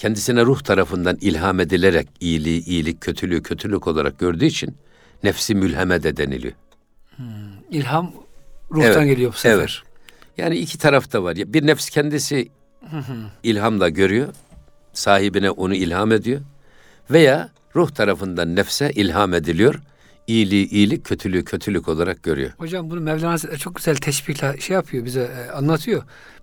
kendisine 0.00 0.42
ruh 0.44 0.60
tarafından 0.60 1.18
ilham 1.20 1.60
edilerek 1.60 2.08
iyiliği 2.20 2.64
iyilik, 2.64 3.00
kötülüğü 3.00 3.42
kötülük 3.42 3.86
olarak 3.86 4.18
gördüğü 4.18 4.44
için 4.44 4.76
nefsi 5.22 5.54
mülheme 5.54 6.02
de 6.02 6.16
deniliyor. 6.16 6.54
İlham 7.70 8.12
ruhtan 8.72 8.92
Evet, 8.92 9.04
geliyor 9.04 9.32
bu 9.32 9.36
sefer. 9.36 9.56
evet. 9.58 9.70
Yani 10.38 10.56
iki 10.56 10.78
taraf 10.78 11.12
da 11.12 11.22
var. 11.22 11.36
Bir 11.36 11.66
nefs 11.66 11.90
kendisi 11.90 12.48
ilhamla 13.42 13.88
görüyor. 13.88 14.28
Sahibine 14.92 15.50
onu 15.50 15.74
ilham 15.74 16.12
ediyor. 16.12 16.40
Veya 17.10 17.50
ruh 17.76 17.90
tarafından 17.90 18.56
nefse 18.56 18.90
ilham 18.92 19.34
ediliyor. 19.34 19.74
İyiliği 20.26 20.68
iyilik, 20.68 21.04
kötülüğü 21.04 21.44
kötülük 21.44 21.88
olarak 21.88 22.22
görüyor. 22.22 22.50
Hocam 22.58 22.90
bunu 22.90 23.00
Mevlana 23.00 23.32
Hazretleri 23.32 23.58
çok 23.58 23.76
güzel 23.76 23.96
teşbihle 23.96 24.60
şey 24.60 24.74
yapıyor 24.74 25.04
bize 25.04 25.20
e, 25.20 25.50
anlatıyor. 25.50 26.02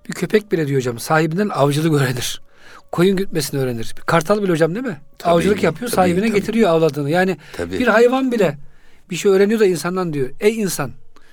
Bir 0.09 0.13
köpek 0.13 0.51
bile 0.51 0.67
diyor 0.67 0.79
hocam 0.79 0.99
sahibinden 0.99 1.49
avcılık 1.49 1.93
öğrenir. 2.01 2.46
Koyun 2.91 3.15
gütmesini 3.17 3.59
öğrenir. 3.59 3.95
Kartal 4.05 4.43
bile 4.43 4.51
hocam 4.51 4.75
değil 4.75 4.85
mi? 4.85 4.97
Tabii, 5.17 5.31
avcılık 5.33 5.63
yapıyor 5.63 5.91
tabii, 5.91 5.95
sahibine 5.95 6.27
tabii. 6.27 6.39
getiriyor 6.39 6.69
avladığını. 6.69 7.09
Yani 7.09 7.37
Tabii. 7.57 7.79
bir 7.79 7.87
hayvan 7.87 8.31
bile 8.31 8.57
bir 9.09 9.15
şey 9.15 9.31
öğreniyor 9.31 9.59
da 9.59 9.65
insandan 9.65 10.13
diyor. 10.13 10.29
Ey 10.39 10.59
insan 10.61 10.91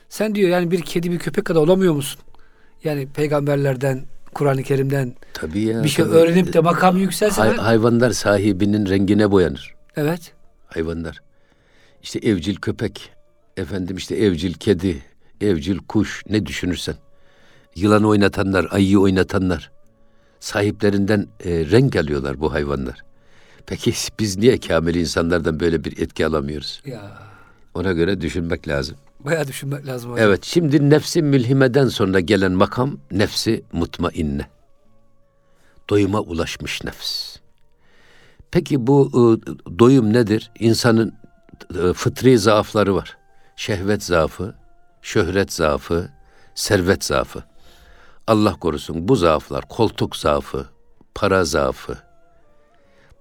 sen 0.09 0.35
diyor 0.35 0.49
yani 0.51 0.71
bir 0.71 0.81
kedi 0.83 1.11
bir 1.13 1.19
köpek 1.19 1.45
kadar 1.45 1.61
olamıyor 1.61 1.95
musun? 1.95 2.21
Yani 2.85 3.09
peygamberlerden 3.15 4.03
Kur'an-ı 4.35 4.63
Kerim'den 4.63 5.15
Tabii 5.35 5.61
ya. 5.61 5.85
bir 5.85 5.89
şey 5.89 6.05
tabii. 6.05 6.15
öğrenip 6.17 6.53
de 6.53 6.61
makam 6.61 6.97
yükselse 6.97 7.41
Hay- 7.43 7.57
hayvanlar 7.57 8.11
sahibinin 8.11 8.87
rengine 8.87 9.31
boyanır. 9.31 9.75
evet. 9.97 10.33
Hayvanlar. 10.67 11.19
İşte 12.03 12.19
evcil 12.19 12.57
köpek, 12.57 13.11
efendim 13.57 13.97
işte 13.97 14.17
evcil 14.17 14.55
kedi, 14.55 15.03
evcil 15.41 15.79
kuş 15.79 16.23
ne 16.31 16.47
düşünürsen. 16.47 16.95
Yılan 17.77 18.05
oynatanlar, 18.05 18.67
ayıyı 18.71 18.99
oynatanlar. 19.01 19.71
Sahiplerinden 20.45 21.27
e, 21.45 21.51
renk 21.51 21.97
alıyorlar 21.97 22.41
bu 22.41 22.53
hayvanlar. 22.53 23.05
Peki 23.67 23.93
biz 24.19 24.39
niye 24.39 24.61
kamil 24.61 24.95
insanlardan 24.95 25.61
böyle 25.61 25.85
bir 25.85 25.99
etki 26.03 26.27
alamıyoruz? 26.27 26.83
Ya 26.87 27.19
Ona 27.75 27.93
göre 27.93 28.21
düşünmek 28.21 28.69
lazım. 28.69 28.97
bayağı 29.21 29.47
düşünmek 29.49 29.87
lazım 29.87 30.13
hocam. 30.13 30.27
Evet 30.27 30.45
şimdi 30.45 30.91
nefsi 30.91 31.23
mülhimeden 31.23 31.89
sonra 31.89 32.21
gelen 32.21 32.53
makam 32.53 32.99
nefsi 33.11 33.65
mutmainne. 33.73 34.47
Doyuma 35.91 36.21
ulaşmış 36.21 36.85
nefs. 36.85 37.37
Peki 38.51 38.87
bu 38.87 39.11
e, 39.13 39.23
doyum 39.79 40.13
nedir? 40.13 40.51
İnsanın 40.59 41.15
e, 41.83 41.93
fıtri 41.93 42.39
zaafları 42.39 42.95
var. 42.95 43.17
Şehvet 43.57 44.03
zaafı, 44.03 44.55
şöhret 45.03 45.53
zaafı, 45.53 46.09
servet 46.55 47.05
zaafı. 47.05 47.45
Allah 48.27 48.55
korusun 48.55 49.09
bu 49.09 49.17
zaaflar, 49.17 49.69
koltuk 49.69 50.17
zaafı, 50.17 50.67
para 51.15 51.45
zaafı. 51.45 51.99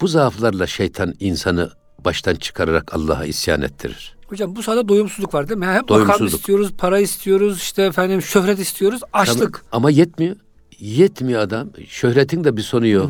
Bu 0.01 0.07
zaaflarla 0.07 0.67
şeytan 0.67 1.13
insanı 1.19 1.69
baştan 2.05 2.35
çıkararak 2.35 2.93
Allah'a 2.95 3.25
isyan 3.25 3.61
ettirir. 3.61 4.15
Hocam 4.27 4.55
bu 4.55 4.63
sırada 4.63 4.87
doyumsuzluk 4.89 5.33
var 5.33 5.49
değil 5.49 5.57
mi? 5.59 5.65
Hep 5.65 5.73
makam 5.89 5.89
Doyumsuzluk. 5.89 6.39
istiyoruz, 6.39 6.71
para 6.77 6.99
istiyoruz, 6.99 7.57
işte 7.57 7.81
efendim 7.83 8.21
şöhret 8.21 8.59
istiyoruz, 8.59 9.01
açlık. 9.13 9.53
Tabii, 9.53 9.67
ama 9.71 9.91
yetmiyor. 9.91 10.35
Yetmiyor 10.79 11.41
adam. 11.41 11.69
Şöhretin 11.87 12.43
de 12.43 12.57
bir 12.57 12.61
sonu 12.61 12.87
yok. 12.87 13.09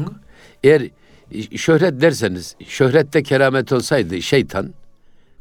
Eğer 0.63 0.89
şöhret 1.55 2.01
derseniz, 2.01 2.55
şöhrette 2.67 3.23
keramet 3.23 3.71
olsaydı 3.71 4.21
şeytan 4.21 4.73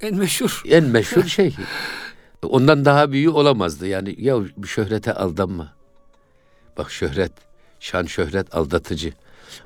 En 0.01 0.17
meşhur. 0.17 0.63
en 0.69 0.85
meşhur 0.85 1.25
şey. 1.25 1.55
Ondan 2.43 2.85
daha 2.85 3.13
büyüğü 3.13 3.29
olamazdı. 3.31 3.87
Yani 3.87 4.15
ya 4.19 4.37
şöhrete 4.67 5.13
aldanma. 5.15 5.73
Bak 6.79 6.91
şöhret, 6.91 7.33
şan 7.81 8.05
şöhret 8.07 8.55
aldatıcı. 8.55 9.13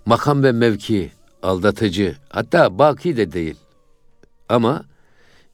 Makam 0.07 0.43
ve 0.43 0.53
mevki 0.53 1.11
aldatıcı. 1.43 2.17
Hatta 2.29 2.79
baki 2.79 3.17
de 3.17 3.33
değil. 3.33 3.55
Ama 4.49 4.85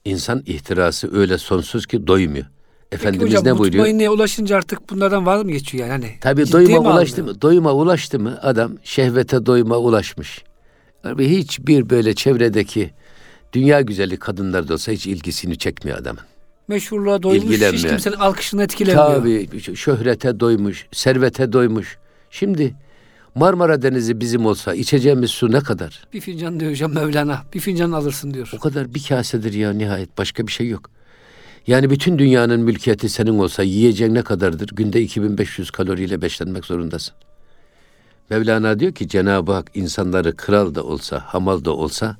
insan 0.05 0.43
ihtirası 0.45 1.17
öyle 1.19 1.37
sonsuz 1.37 1.85
ki 1.85 2.07
doymuyor. 2.07 2.45
Efendimiz 2.91 3.25
Peki 3.25 3.37
hocam 3.37 3.53
ne 3.53 3.59
buyuruyor? 3.59 3.83
mutmainneye 3.83 4.09
ulaşınca 4.09 4.57
artık 4.57 4.89
bunlardan 4.89 5.25
var 5.25 5.45
mı 5.45 5.51
geçiyor 5.51 5.87
yani? 5.87 6.05
Hani 6.05 6.17
Tabii 6.21 6.51
doyuma 6.51 6.79
mi 6.81 6.87
ulaştı 6.87 7.23
mı? 7.23 7.41
Doyuma 7.41 7.73
ulaştı 7.73 8.19
mı 8.19 8.39
adam 8.41 8.77
şehvete 8.83 9.45
doyuma 9.45 9.77
ulaşmış. 9.77 10.43
Tabii 11.03 11.29
hiçbir 11.29 11.89
böyle 11.89 12.15
çevredeki 12.15 12.91
dünya 13.53 13.81
güzeli 13.81 14.17
kadınlar 14.17 14.67
da 14.67 14.73
olsa 14.73 14.91
hiç 14.91 15.07
ilgisini 15.07 15.57
çekmiyor 15.57 15.97
adamın. 15.97 16.21
Meşhurluğa 16.67 17.23
doymuş, 17.23 17.61
hiç 17.61 17.81
kimsenin 17.81 18.15
alkışını 18.15 18.63
etkilemiyor. 18.63 19.15
Tabii 19.15 19.75
şöhrete 19.75 20.39
doymuş, 20.39 20.87
servete 20.91 21.53
doymuş. 21.53 21.97
Şimdi 22.29 22.75
Marmara 23.35 23.81
Denizi 23.81 24.19
bizim 24.19 24.45
olsa 24.45 24.73
içeceğimiz 24.73 25.31
su 25.31 25.51
ne 25.51 25.59
kadar? 25.59 26.07
Bir 26.13 26.21
fincan 26.21 26.59
diyor 26.59 26.71
hocam 26.71 26.93
Mevlana. 26.93 27.41
Bir 27.53 27.59
fincan 27.59 27.91
alırsın 27.91 28.33
diyor. 28.33 28.51
O 28.55 28.59
kadar 28.59 28.93
bir 28.93 29.05
kasedir 29.09 29.53
ya 29.53 29.73
nihayet 29.73 30.17
başka 30.17 30.47
bir 30.47 30.51
şey 30.51 30.69
yok. 30.69 30.89
Yani 31.67 31.89
bütün 31.89 32.19
dünyanın 32.19 32.59
mülkiyeti 32.59 33.09
senin 33.09 33.39
olsa 33.39 33.63
yiyeceğin 33.63 34.13
ne 34.13 34.21
kadardır? 34.21 34.69
Günde 34.75 35.01
2500 35.01 35.71
kaloriyle 35.71 36.21
beslenmek 36.21 36.65
zorundasın. 36.65 37.15
Mevlana 38.29 38.79
diyor 38.79 38.93
ki 38.93 39.07
Cenab-ı 39.07 39.51
Hak 39.51 39.71
insanları 39.73 40.35
kral 40.35 40.75
da 40.75 40.83
olsa, 40.83 41.19
hamal 41.19 41.65
da 41.65 41.71
olsa 41.71 42.17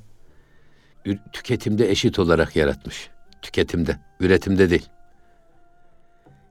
tüketimde 1.32 1.90
eşit 1.90 2.18
olarak 2.18 2.56
yaratmış. 2.56 3.08
Tüketimde, 3.44 3.96
üretimde 4.20 4.70
değil. 4.70 4.88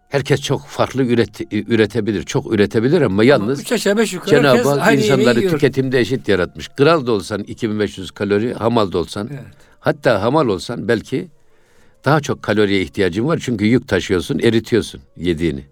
Herkes 0.10 0.42
çok 0.42 0.66
farklı 0.66 1.04
üret, 1.04 1.42
üretebilir, 1.52 2.24
çok 2.24 2.54
üretebilir 2.54 3.02
ama 3.02 3.24
yalnız 3.24 3.62
Üç 3.62 3.72
aşağı 3.72 3.98
beş 3.98 4.14
yukarı 4.14 4.48
herkes 4.48 4.64
Cenab-ı 4.64 4.80
Hak 4.80 4.94
insanları 4.94 5.48
tüketimde 5.48 6.00
eşit 6.00 6.28
yaratmış. 6.28 6.68
Kral 6.68 7.06
da 7.06 7.12
olsan 7.12 7.44
2500 7.44 8.12
kalori, 8.12 8.54
hamal 8.54 8.92
da 8.92 8.98
olsan 8.98 9.30
Evet. 9.34 9.44
Hatta 9.80 10.22
hamal 10.22 10.48
olsan 10.48 10.88
belki 10.88 11.28
daha 12.06 12.22
çok 12.22 12.44
kaloriye 12.44 12.82
ihtiyacın 12.82 13.28
var. 13.28 13.40
Çünkü 13.44 13.66
yük 13.66 13.88
taşıyorsun, 13.88 14.40
eritiyorsun 14.40 15.02
yediğini. 15.18 15.66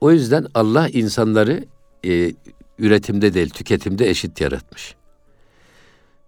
O 0.00 0.12
yüzden 0.12 0.46
Allah 0.54 0.88
insanları 0.88 1.64
e, 2.06 2.32
üretimde 2.78 3.34
değil, 3.34 3.50
tüketimde 3.50 4.10
eşit 4.10 4.40
yaratmış. 4.40 4.94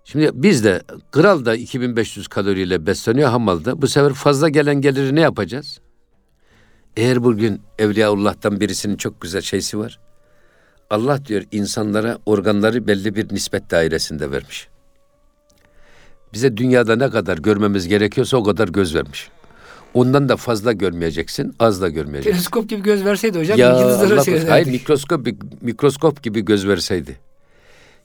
Şimdi 0.06 0.30
biz 0.34 0.64
de 0.64 0.82
kral 1.10 1.44
da 1.44 1.54
2500 1.56 2.28
kaloriyle 2.28 2.86
besleniyor 2.86 3.28
hamal 3.30 3.64
da. 3.64 3.82
Bu 3.82 3.88
sefer 3.88 4.12
fazla 4.12 4.48
gelen 4.48 4.80
geliri 4.80 5.14
ne 5.14 5.20
yapacağız? 5.20 5.80
Eğer 6.96 7.24
bugün 7.24 7.60
Evliyaullah'tan 7.78 8.60
birisinin 8.60 8.96
çok 8.96 9.20
güzel 9.20 9.42
şeysi 9.42 9.78
var. 9.78 9.98
Allah 10.90 11.24
diyor 11.26 11.42
insanlara 11.52 12.18
organları 12.26 12.86
belli 12.86 13.14
bir 13.14 13.34
nispet 13.34 13.70
dairesinde 13.70 14.30
vermiş. 14.30 14.68
Bize 16.32 16.56
dünyada 16.56 16.96
ne 16.96 17.10
kadar 17.10 17.38
görmemiz 17.38 17.88
gerekiyorsa 17.88 18.36
o 18.36 18.44
kadar 18.44 18.68
göz 18.68 18.94
vermiş. 18.94 19.28
Ondan 19.94 20.28
da 20.28 20.36
fazla 20.36 20.72
görmeyeceksin, 20.72 21.54
az 21.58 21.82
da 21.82 21.88
görmeyeceksin. 21.88 22.30
Teleskop 22.32 22.68
gibi 22.68 22.82
göz 22.82 23.04
verseydi 23.04 23.38
hocam 23.38 23.58
Ya 23.58 23.72
korusun. 23.72 24.18
seyrederdik. 24.18 24.50
Hayır 24.50 24.66
mikroskop 24.66 25.26
mikroskop 25.60 26.22
gibi 26.22 26.40
göz 26.44 26.66
verseydi. 26.66 27.18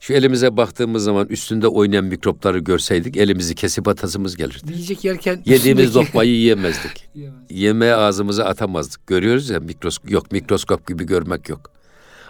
Şu 0.02 0.14
elimize 0.14 0.58
baktığımız 0.58 1.04
zaman 1.04 1.28
üstünde 1.28 1.68
oynayan 1.68 2.06
mikropları 2.06 2.60
görseydik 2.60 3.18
elimizi 3.18 3.56
kesip 3.56 3.88
atasımız 3.88 4.36
gelirdi. 4.36 4.74
Yiyecek 4.74 5.04
yerken 5.06 5.42
Yediğimiz 5.46 5.90
üstündeki- 5.90 5.96
lokmayı 5.96 6.32
yiyemezdik. 6.32 7.10
Yiyemez. 7.16 7.40
Yemeği 7.50 7.94
ağzımıza 7.94 8.46
atamazdık. 8.46 9.08
Görüyoruz 9.08 9.50
ya 9.50 9.60
mikroskop 9.60 10.12
yok 10.12 10.32
mikroskop 10.32 10.88
gibi 10.88 11.04
görmek 11.06 11.50
yok. 11.50 11.72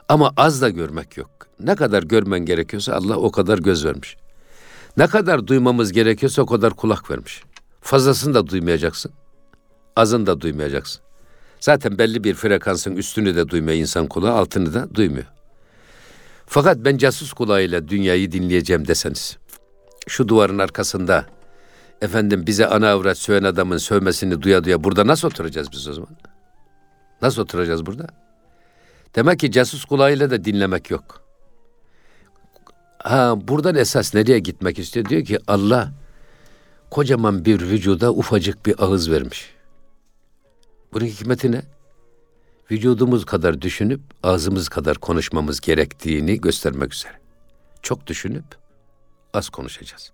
Ama 0.09 0.33
az 0.37 0.61
da 0.61 0.69
görmek 0.69 1.17
yok. 1.17 1.29
Ne 1.59 1.75
kadar 1.75 2.03
görmen 2.03 2.39
gerekiyorsa 2.45 2.93
Allah 2.93 3.17
o 3.17 3.31
kadar 3.31 3.59
göz 3.59 3.85
vermiş. 3.85 4.17
Ne 4.97 5.07
kadar 5.07 5.47
duymamız 5.47 5.91
gerekiyorsa 5.91 6.41
o 6.41 6.45
kadar 6.45 6.73
kulak 6.73 7.11
vermiş. 7.11 7.43
Fazlasını 7.81 8.33
da 8.33 8.47
duymayacaksın. 8.47 9.11
Azını 9.95 10.25
da 10.25 10.41
duymayacaksın. 10.41 11.01
Zaten 11.59 11.97
belli 11.97 12.23
bir 12.23 12.33
frekansın 12.33 12.95
üstünü 12.95 13.35
de 13.35 13.49
duymuyor 13.49 13.77
insan 13.77 14.07
kulağı, 14.07 14.33
altını 14.33 14.73
da 14.73 14.95
duymuyor. 14.95 15.25
Fakat 16.53 16.77
ben 16.77 16.97
casus 16.97 17.33
kulağıyla 17.33 17.87
dünyayı 17.87 18.31
dinleyeceğim 18.31 18.87
deseniz, 18.87 19.37
şu 20.07 20.27
duvarın 20.27 20.57
arkasında 20.57 21.25
efendim 22.01 22.47
bize 22.47 22.67
ana 22.67 22.89
avrat 22.91 23.17
söven 23.17 23.43
adamın 23.43 23.77
sövmesini 23.77 24.41
duya 24.41 24.63
duya 24.63 24.83
burada 24.83 25.07
nasıl 25.07 25.27
oturacağız 25.27 25.71
biz 25.71 25.87
o 25.87 25.93
zaman? 25.93 26.17
Nasıl 27.21 27.41
oturacağız 27.41 27.85
burada? 27.85 28.07
Demek 29.15 29.39
ki 29.39 29.51
casus 29.51 29.85
kulağıyla 29.85 30.31
da 30.31 30.45
dinlemek 30.45 30.91
yok. 30.91 31.23
Ha 32.97 33.35
buradan 33.47 33.75
esas 33.75 34.13
nereye 34.13 34.39
gitmek 34.39 34.79
istiyor? 34.79 35.05
Diyor 35.05 35.25
ki 35.25 35.39
Allah 35.47 35.91
kocaman 36.89 37.45
bir 37.45 37.61
vücuda 37.61 38.13
ufacık 38.13 38.65
bir 38.65 38.75
ağız 38.83 39.11
vermiş. 39.11 39.53
Bunun 40.93 41.05
hikmeti 41.05 41.51
ne? 41.51 41.61
Vücudumuz 42.71 43.25
kadar 43.25 43.61
düşünüp 43.61 44.01
ağzımız 44.23 44.69
kadar 44.69 44.97
konuşmamız 44.97 45.59
gerektiğini 45.59 46.41
göstermek 46.41 46.93
üzere. 46.93 47.13
Çok 47.81 48.07
düşünüp 48.07 48.43
az 49.33 49.49
konuşacağız. 49.49 50.11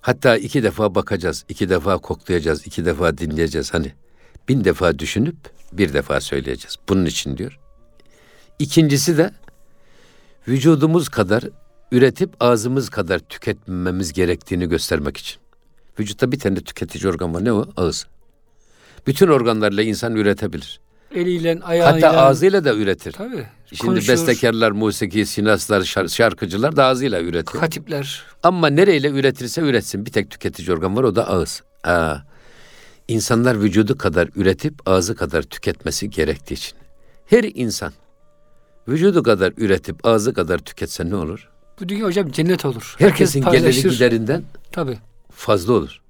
Hatta 0.00 0.36
iki 0.36 0.62
defa 0.62 0.94
bakacağız, 0.94 1.44
iki 1.48 1.70
defa 1.70 1.98
koklayacağız, 1.98 2.66
iki 2.66 2.84
defa 2.84 3.18
dinleyeceğiz. 3.18 3.74
Hani 3.74 3.92
bin 4.48 4.64
defa 4.64 4.98
düşünüp 4.98 5.36
bir 5.72 5.92
defa 5.92 6.20
söyleyeceğiz. 6.20 6.76
Bunun 6.88 7.06
için 7.06 7.36
diyor. 7.36 7.58
İkincisi 8.58 9.18
de 9.18 9.30
vücudumuz 10.48 11.08
kadar 11.08 11.44
üretip 11.92 12.30
ağzımız 12.40 12.90
kadar 12.90 13.18
tüketmemiz 13.18 14.12
gerektiğini 14.12 14.68
göstermek 14.68 15.16
için. 15.16 15.40
Vücutta 16.00 16.32
bir 16.32 16.38
tane 16.38 16.60
tüketici 16.60 17.12
organ 17.12 17.34
var. 17.34 17.44
Ne 17.44 17.52
o? 17.52 17.66
Ağız. 17.76 18.06
Bütün 19.06 19.28
organlarla 19.28 19.82
insan 19.82 20.16
üretebilir. 20.16 20.80
Eliyle, 21.14 21.58
ayağıyla. 21.62 22.08
Hatta 22.08 22.20
ağzıyla 22.20 22.64
da 22.64 22.74
üretir. 22.74 23.12
Tabii. 23.12 23.46
Şimdi 23.66 23.82
konuşuyor. 23.82 24.18
bestekarlar, 24.18 24.70
musiki, 24.70 25.26
sinaslar, 25.26 25.80
şar- 25.80 26.08
şarkıcılar 26.08 26.76
da 26.76 26.84
ağzıyla 26.84 27.20
üretiyor. 27.20 27.62
Hatipler. 27.62 28.22
Ama 28.42 28.66
nereyle 28.68 29.08
üretirse 29.10 29.60
üretsin 29.60 30.06
bir 30.06 30.10
tek 30.12 30.30
tüketici 30.30 30.72
organ 30.76 30.96
var 30.96 31.02
o 31.04 31.16
da 31.16 31.28
ağız. 31.28 31.62
Aa, 31.84 32.16
insanlar 33.08 33.60
vücudu 33.62 33.98
kadar 33.98 34.28
üretip 34.36 34.74
ağzı 34.88 35.14
kadar 35.16 35.42
tüketmesi 35.42 36.10
gerektiği 36.10 36.54
için. 36.54 36.78
Her 37.26 37.44
insan 37.54 37.92
vücudu 38.88 39.22
kadar 39.22 39.52
üretip 39.56 40.06
ağzı 40.06 40.34
kadar 40.34 40.58
tüketse 40.58 41.10
ne 41.10 41.16
olur? 41.16 41.48
Bu 41.80 41.88
dünya 41.88 42.04
hocam 42.06 42.30
cennet 42.30 42.64
olur. 42.64 42.94
Herkesin 42.98 43.42
Herkes 43.42 43.82
geliri 43.82 43.94
giderinden 43.94 44.42
Tabii. 44.72 44.98
fazla 45.32 45.72
olur. 45.72 46.00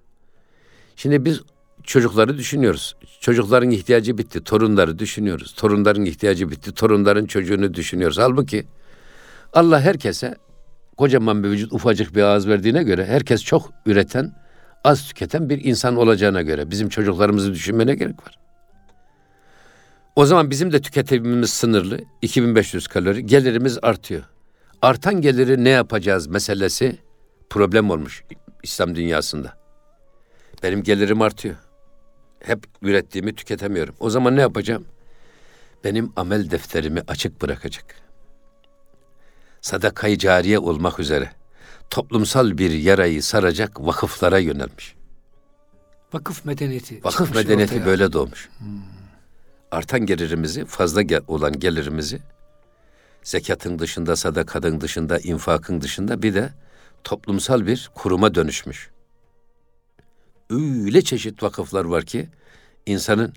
Şimdi 0.97 1.25
biz 1.25 1.41
çocukları 1.89 2.39
düşünüyoruz. 2.39 2.97
Çocukların 3.21 3.71
ihtiyacı 3.71 4.19
bitti. 4.19 4.45
Torunları 4.45 4.99
düşünüyoruz. 4.99 5.55
Torunların 5.55 6.05
ihtiyacı 6.05 6.51
bitti. 6.51 6.75
Torunların 6.75 7.27
çocuğunu 7.27 7.75
düşünüyoruz. 7.75 8.19
Halbuki 8.19 8.67
Allah 9.53 9.81
herkese 9.81 10.37
kocaman 10.97 11.45
bir 11.45 11.49
vücut 11.49 11.73
ufacık 11.73 12.15
bir 12.15 12.23
ağız 12.23 12.49
verdiğine 12.49 12.83
göre 12.83 13.07
herkes 13.07 13.45
çok 13.45 13.73
üreten, 13.87 14.33
az 14.85 15.09
tüketen 15.09 15.49
bir 15.49 15.65
insan 15.65 15.97
olacağına 15.97 16.43
göre 16.43 16.71
bizim 16.71 16.89
çocuklarımızı 16.89 17.53
düşünmene 17.53 17.95
gerek 17.95 18.27
var. 18.27 18.39
O 20.17 20.27
zaman 20.27 20.51
bizim 20.51 20.73
de 20.73 20.81
tüketimimiz 20.81 21.51
sınırlı. 21.51 22.01
2500 22.23 22.89
kalori. 22.89 23.27
Gelirimiz 23.27 23.79
artıyor. 23.83 24.23
Artan 24.83 25.21
geliri 25.21 25.65
ne 25.65 25.71
yapacağız 25.71 26.27
meselesi 26.27 26.99
problem 27.51 27.91
olmuş 27.91 28.25
İslam 28.63 28.95
dünyasında. 28.95 29.59
Benim 30.63 30.83
gelirim 30.83 31.23
artıyor. 31.23 31.68
Hep 32.41 32.65
ürettiğimi 32.83 33.35
tüketemiyorum. 33.35 33.95
O 34.01 34.11
zaman 34.11 34.37
ne 34.37 34.41
yapacağım? 34.41 34.85
Benim 35.85 36.13
amel 36.17 36.51
defterimi 36.51 37.03
açık 37.09 37.43
bırakacak. 37.43 37.85
Sadakayı 39.61 40.19
cariye 40.19 40.59
olmak 40.59 41.01
üzere 41.01 41.33
toplumsal 41.91 42.59
bir 42.59 42.71
yarayı 42.71 43.23
saracak 43.23 43.81
vakıflara 43.81 44.39
yönelmiş. 44.39 44.95
Vakıf 46.15 46.45
medeniyeti. 46.45 47.05
Vakıf 47.05 47.35
medeniyeti 47.35 47.75
ortaya. 47.75 47.87
böyle 47.87 48.13
doğmuş. 48.13 48.49
Artan 49.71 50.01
gelirimizi, 50.07 50.65
fazla 50.65 51.03
gel- 51.03 51.23
olan 51.29 51.59
gelirimizi 51.61 52.19
zekatın 53.23 53.79
dışında, 53.79 54.17
sadakadın 54.17 54.81
dışında, 54.81 55.19
infakın 55.19 55.81
dışında 55.81 56.23
bir 56.23 56.35
de 56.35 56.51
toplumsal 57.05 57.67
bir 57.67 57.91
kuruma 57.95 58.35
dönüşmüş. 58.35 58.91
Öyle 60.51 61.03
çeşit 61.03 61.43
vakıflar 61.43 61.85
var 61.85 62.05
ki 62.05 62.29
insanın 62.87 63.33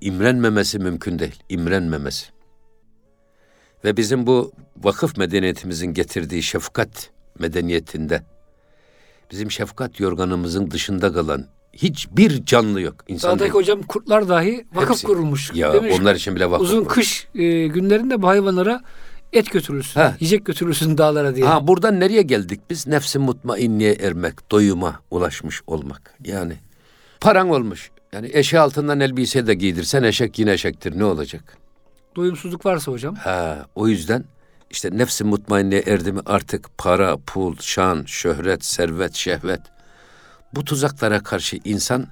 imrenmemesi 0.00 0.78
mümkün 0.78 1.18
değil. 1.18 1.42
İmrenmemesi. 1.48 2.26
Ve 3.84 3.96
bizim 3.96 4.26
bu 4.26 4.52
vakıf 4.76 5.16
medeniyetimizin 5.16 5.86
getirdiği 5.94 6.42
şefkat 6.42 7.10
medeniyetinde 7.38 8.22
bizim 9.30 9.50
şefkat 9.50 10.00
yorganımızın 10.00 10.70
dışında 10.70 11.12
kalan 11.12 11.46
hiçbir 11.72 12.44
canlı 12.44 12.80
yok. 12.80 12.94
İnsan 13.08 13.30
Dağdaki 13.30 13.40
değil. 13.40 13.52
hocam 13.54 13.82
kurtlar 13.82 14.28
dahi 14.28 14.66
vakıf 14.74 14.90
Hepsi. 14.90 15.06
kurulmuş. 15.06 15.52
Ya 15.54 15.72
mi? 15.72 15.92
onlar 16.00 16.14
için 16.14 16.36
bile 16.36 16.50
vakıf 16.50 16.64
Uzun 16.66 16.80
var. 16.80 16.88
kış 16.88 17.28
e, 17.34 17.66
günlerinde 17.66 18.22
bu 18.22 18.28
hayvanlara 18.28 18.80
et 19.32 19.50
götürülsün. 19.50 20.00
Ha. 20.00 20.14
Yiyecek 20.20 20.46
götürülsün 20.46 20.98
dağlara 20.98 21.36
diye. 21.36 21.46
Ha 21.46 21.66
buradan 21.66 22.00
nereye 22.00 22.22
geldik 22.22 22.60
biz? 22.70 22.86
Nefsi 22.86 23.18
mutmainniye 23.18 23.92
ermek, 23.92 24.50
doyuma 24.50 25.00
ulaşmış 25.10 25.62
olmak. 25.66 26.14
Yani 26.24 26.56
paran 27.20 27.48
olmuş. 27.50 27.90
Yani 28.12 28.30
eşe 28.32 28.60
altından 28.60 29.00
elbise 29.00 29.46
de 29.46 29.54
giydirsen 29.54 30.02
eşek 30.02 30.38
yine 30.38 30.52
eşektir. 30.52 30.98
Ne 30.98 31.04
olacak? 31.04 31.58
Doyumsuzluk 32.16 32.66
varsa 32.66 32.92
hocam. 32.92 33.14
Ha 33.14 33.66
o 33.74 33.88
yüzden 33.88 34.24
işte 34.70 34.90
nefsi 34.92 35.24
mutmainniye 35.24 35.82
erdi 35.86 36.12
mi 36.12 36.20
artık 36.26 36.78
para, 36.78 37.16
pul, 37.16 37.56
şan, 37.60 38.04
şöhret, 38.06 38.64
servet, 38.64 39.14
şehvet 39.14 39.60
bu 40.54 40.64
tuzaklara 40.64 41.22
karşı 41.22 41.58
insan 41.64 42.06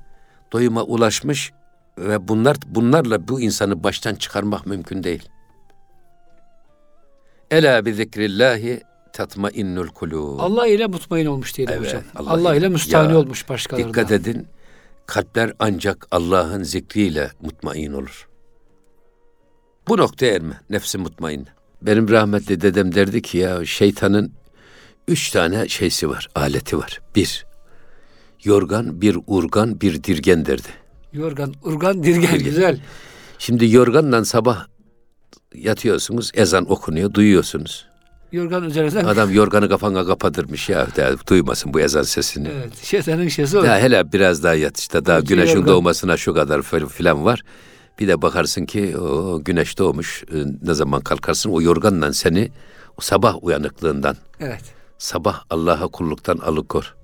doyuma 0.52 0.82
ulaşmış 0.82 1.52
ve 1.98 2.28
bunlar 2.28 2.56
bunlarla 2.66 3.28
bu 3.28 3.40
insanı 3.40 3.84
baştan 3.84 4.14
çıkarmak 4.14 4.66
mümkün 4.66 5.02
değil. 5.02 5.28
Ela 7.50 7.84
bi 7.84 7.94
zikrillahi 7.94 8.80
tatmainnul 9.12 9.88
kulub. 9.88 10.38
Allah 10.40 10.66
ile 10.66 10.86
mutmain 10.86 11.26
olmuş 11.26 11.56
diyelim 11.56 11.74
Evet, 11.78 11.86
hocam. 11.86 12.02
Allah 12.16 12.30
Allah, 12.30 12.52
ile. 12.52 12.58
ile 12.60 12.68
müstahni 12.68 13.12
Ya, 13.12 13.18
olmuş 13.18 13.48
başkalarına. 13.48 13.88
Dikkat 13.88 14.12
edin. 14.12 14.46
Kalpler 15.06 15.52
ancak 15.58 16.06
Allah'ın 16.10 16.62
zikriyle 16.62 17.30
mutmain 17.42 17.92
olur. 17.92 18.28
Bu 19.88 19.96
noktaya 19.96 20.32
erme. 20.34 20.60
Nefsi 20.70 20.98
mutmain. 20.98 21.46
Benim 21.82 22.08
rahmetli 22.08 22.60
dedem 22.60 22.94
derdi 22.94 23.22
ki 23.22 23.38
ya 23.38 23.64
şeytanın 23.64 24.32
üç 25.08 25.30
tane 25.30 25.68
şeysi 25.68 26.10
var, 26.10 26.28
aleti 26.34 26.78
var. 26.78 27.00
Bir, 27.16 27.46
yorgan, 28.44 29.00
bir 29.00 29.18
urgan, 29.26 29.80
bir 29.80 30.04
dirgen 30.04 30.46
derdi. 30.46 30.68
Yorgan, 31.12 31.54
urgan, 31.62 32.02
dirgen 32.02 32.38
güzel. 32.38 32.80
Şimdi 33.38 33.72
yorganla 33.74 34.24
sabah 34.24 34.66
yatıyorsunuz, 35.56 36.30
ezan 36.34 36.70
okunuyor, 36.72 37.14
duyuyorsunuz. 37.14 37.86
Yorgan 38.32 38.64
üzerinden. 38.64 39.04
Adam 39.04 39.34
yorganı 39.34 39.68
kafana 39.68 40.06
kapatırmış 40.06 40.68
ya, 40.68 40.86
ya 40.96 41.14
duymasın 41.28 41.74
bu 41.74 41.80
ezan 41.80 42.02
sesini. 42.02 42.48
Evet. 42.48 42.84
Şeytanın 42.84 43.28
şeysi 43.28 43.58
o. 43.58 43.64
Ya 43.64 43.78
hele 43.78 44.12
biraz 44.12 44.42
daha 44.42 44.54
yat 44.54 44.78
işte 44.78 45.06
daha 45.06 45.18
Önce 45.18 45.34
güneşin 45.34 45.54
yorgan. 45.56 45.68
doğmasına 45.74 46.16
şu 46.16 46.34
kadar 46.34 46.58
fil- 46.60 46.88
filan 46.88 47.24
var. 47.24 47.42
Bir 47.98 48.08
de 48.08 48.22
bakarsın 48.22 48.66
ki 48.66 48.96
o 48.98 49.40
güneş 49.44 49.78
doğmuş 49.78 50.24
e, 50.32 50.36
ne 50.62 50.74
zaman 50.74 51.00
kalkarsın 51.00 51.50
o 51.50 51.62
yorganla 51.62 52.12
seni 52.12 52.50
o 52.98 53.00
sabah 53.00 53.44
uyanıklığından 53.44 54.16
Evet. 54.40 54.60
sabah 54.98 55.44
Allah'a 55.50 55.88
kulluktan 55.88 56.38
alıkor. 56.38 56.94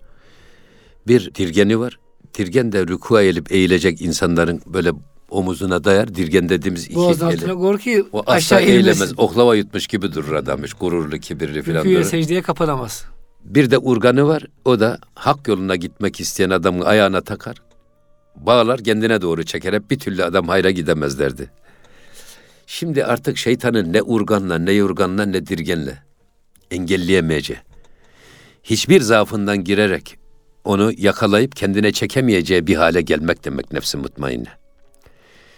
Bir 1.07 1.35
dirgeni 1.35 1.79
var. 1.81 1.99
Dirgen 2.39 2.73
de 2.73 2.87
rükûa 2.87 3.23
eğilip 3.23 3.53
eğilecek 3.53 4.01
insanların 4.01 4.63
böyle 4.67 4.93
omuzuna 5.33 5.85
dayar. 5.85 6.15
Dirgen 6.15 6.49
dediğimiz 6.49 6.85
iki 6.85 6.95
Boğazın 6.95 7.29
eli. 7.31 7.35
altına 7.35 7.79
ki 7.79 8.05
O 8.13 8.21
asla 8.21 8.33
aşağı 8.33 8.61
eğilemez. 8.61 8.87
eğilmesin. 8.87 9.15
Oklava 9.17 9.55
yutmuş 9.55 9.87
gibi 9.87 10.13
durur 10.13 10.33
adammış. 10.33 10.73
Gururlu, 10.75 11.19
kibirli 11.19 11.63
filan. 11.63 11.81
Rüküye 11.81 11.99
durur. 11.99 12.05
secdeye 12.09 12.43
kapanamaz. 12.43 13.05
Bir 13.45 13.71
de 13.71 13.79
urganı 13.79 14.27
var. 14.29 14.43
O 14.65 14.81
da 14.81 14.99
hak 15.15 15.49
yoluna 15.49 15.77
gitmek 15.77 16.21
isteyen 16.21 16.51
adamın 16.51 16.81
ayağına 16.81 17.21
takar. 17.21 17.57
bağlar 18.37 18.81
kendine 18.81 19.21
doğru 19.23 19.45
çeker. 19.45 19.73
Hep 19.73 19.91
bir 19.91 19.99
türlü 19.99 20.25
adam 20.25 20.49
hayra 20.49 20.71
gidemezlerdi. 20.71 21.51
Şimdi 22.67 23.05
artık 23.05 23.39
şeytanın 23.39 23.93
ne 23.93 24.03
urganla, 24.03 24.59
ne 24.59 24.73
yorganla, 24.73 25.25
ne 25.27 25.47
dirgenle 25.47 26.03
engelleyemeyeceği, 26.71 27.59
hiçbir 28.63 29.01
zaafından 29.01 29.65
girerek 29.65 30.19
onu 30.65 30.93
yakalayıp 30.97 31.57
kendine 31.57 31.93
çekemeyeceği 31.93 32.67
bir 32.67 32.77
hale 32.77 33.03
gelmek 33.03 33.45
demek 33.45 33.73
nefsi 33.73 33.97
mutmainne. 33.97 34.49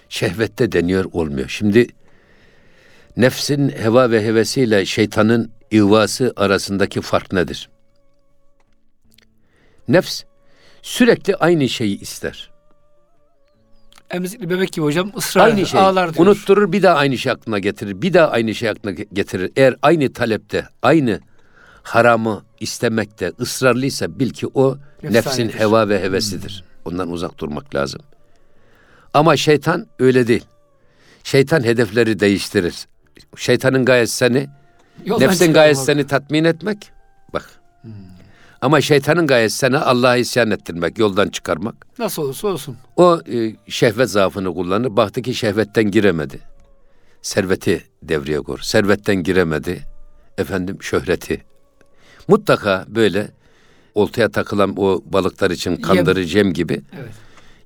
Şehvette 0.09 0.73
deniyor 0.73 1.05
olmuyor. 1.13 1.49
Şimdi 1.49 1.87
nefsin 3.17 3.69
heva 3.69 4.11
ve 4.11 4.27
hevesiyle 4.27 4.87
şeytanın 4.87 5.51
ihvası 5.71 6.33
arasındaki 6.37 7.01
fark 7.01 7.33
nedir? 7.33 7.69
Nefs 9.89 10.23
sürekli 10.83 11.37
aynı 11.37 11.69
şeyi 11.69 12.01
ister. 12.01 12.51
Emzikli 14.11 14.51
bebek 14.51 14.73
gibi 14.73 14.85
hocam 14.85 15.13
ısrar 15.17 15.45
Aynı 15.45 15.59
eder, 15.59 15.67
şey. 15.67 15.81
ağlar 15.81 16.15
diyor. 16.15 16.27
Unutturur 16.27 16.73
bir 16.73 16.83
daha 16.83 16.95
aynı 16.97 17.19
şey 17.19 17.33
aklına 17.33 17.59
getirir. 17.59 18.03
Bir 18.03 18.15
daha 18.15 18.29
aynı 18.29 18.55
şey 18.55 18.69
aklına 18.69 18.95
getirir. 19.13 19.53
Eğer 19.57 19.77
aynı 19.83 20.13
talepte, 20.13 20.67
aynı 20.83 21.21
haramı 21.83 22.45
istemekte 22.61 23.33
ısrarlıysa 23.41 24.19
bil 24.19 24.31
ki 24.31 24.47
o 24.55 24.79
nefsin 25.03 25.49
heva 25.49 25.89
ve 25.89 26.03
hevesidir. 26.03 26.65
Ondan 26.85 27.11
uzak 27.11 27.39
durmak 27.39 27.75
lazım. 27.75 28.01
Ama 29.15 29.37
şeytan 29.37 29.87
öyle 29.99 30.27
değil. 30.27 30.45
Şeytan 31.25 31.65
hedefleri 31.65 32.21
değiştirir. 32.21 32.75
Şeytanın 33.37 33.85
gayesi 33.85 34.17
seni, 34.17 34.49
Yoldan 35.05 35.29
nefsin 35.29 35.53
gayesi 35.53 35.81
çıkarmak. 35.81 36.03
seni 36.03 36.07
tatmin 36.07 36.45
etmek. 36.45 36.91
Bak. 37.33 37.51
Ama 38.61 38.81
şeytanın 38.81 39.27
gayesi 39.27 39.57
sana 39.59 39.85
Allah'a 39.85 40.17
isyan 40.17 40.51
ettirmek, 40.51 40.99
yoldan 40.99 41.29
çıkarmak. 41.29 41.75
Nasıl 41.99 42.23
olursa 42.23 42.49
olsun. 42.49 42.77
O 42.97 43.21
e, 43.33 43.55
şehvet 43.69 44.11
zaafını 44.11 44.55
kullanır. 44.55 44.97
Baktı 44.97 45.23
ki 45.23 45.35
şehvetten 45.35 45.91
giremedi. 45.91 46.41
Serveti 47.23 47.85
devreye 48.03 48.41
kur. 48.41 48.59
Servetten 48.61 49.17
giremedi. 49.23 49.83
Efendim 50.39 50.79
şöhreti. 50.81 51.43
Mutlaka 52.29 52.85
böyle 52.89 53.29
oltaya 53.95 54.29
takılan 54.29 54.75
o 54.77 55.03
balıklar 55.07 55.51
için 55.51 55.77
kandırıcı 55.77 56.39
yem 56.39 56.53
gibi 56.53 56.83
Evet. 57.01 57.15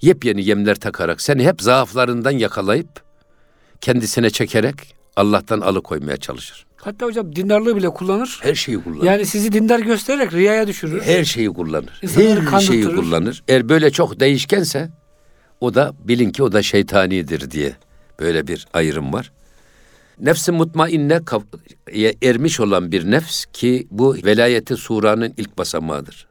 Yepyeni 0.03 0.45
yemler 0.45 0.75
takarak 0.75 1.21
seni 1.21 1.47
hep 1.47 1.63
zaaflarından 1.63 2.31
yakalayıp 2.31 3.03
kendisine 3.81 4.31
çekerek 4.31 4.95
Allah'tan 5.17 5.61
alıkoymaya 5.61 6.17
çalışır. 6.17 6.67
Hatta 6.77 7.07
hocam 7.07 7.37
dindarlığı 7.37 7.77
bile 7.77 7.89
kullanır. 7.91 8.39
Her 8.43 8.55
şeyi 8.55 8.83
kullanır. 8.83 9.05
Yani 9.05 9.27
sizi 9.27 9.53
dindar 9.53 9.81
göstererek 9.81 10.33
riyaya 10.33 10.67
düşürür. 10.67 11.03
Her 11.03 11.25
şeyi 11.25 11.49
kullanır. 11.49 12.01
İnsanları 12.03 12.51
Her 12.51 12.61
şeyi 12.61 12.85
kullanır. 12.85 13.43
Eğer 13.49 13.69
böyle 13.69 13.91
çok 13.91 14.21
değişkense 14.21 14.91
o 15.61 15.75
da 15.75 15.95
bilin 16.05 16.31
ki 16.31 16.43
o 16.43 16.53
da 16.53 16.63
şeytanidir 16.63 17.51
diye 17.51 17.77
böyle 18.21 18.47
bir 18.47 18.67
ayrım 18.73 19.13
var. 19.13 19.33
Nefsi 20.21 20.53
mutmainne 20.53 21.21
ermiş 22.23 22.61
olan 22.61 22.93
bir 22.93 23.11
nefs 23.11 23.45
ki 23.53 23.87
bu 23.91 24.17
velayeti 24.25 24.77
suranın 24.77 25.35
ilk 25.37 25.59
basamağıdır. 25.59 26.28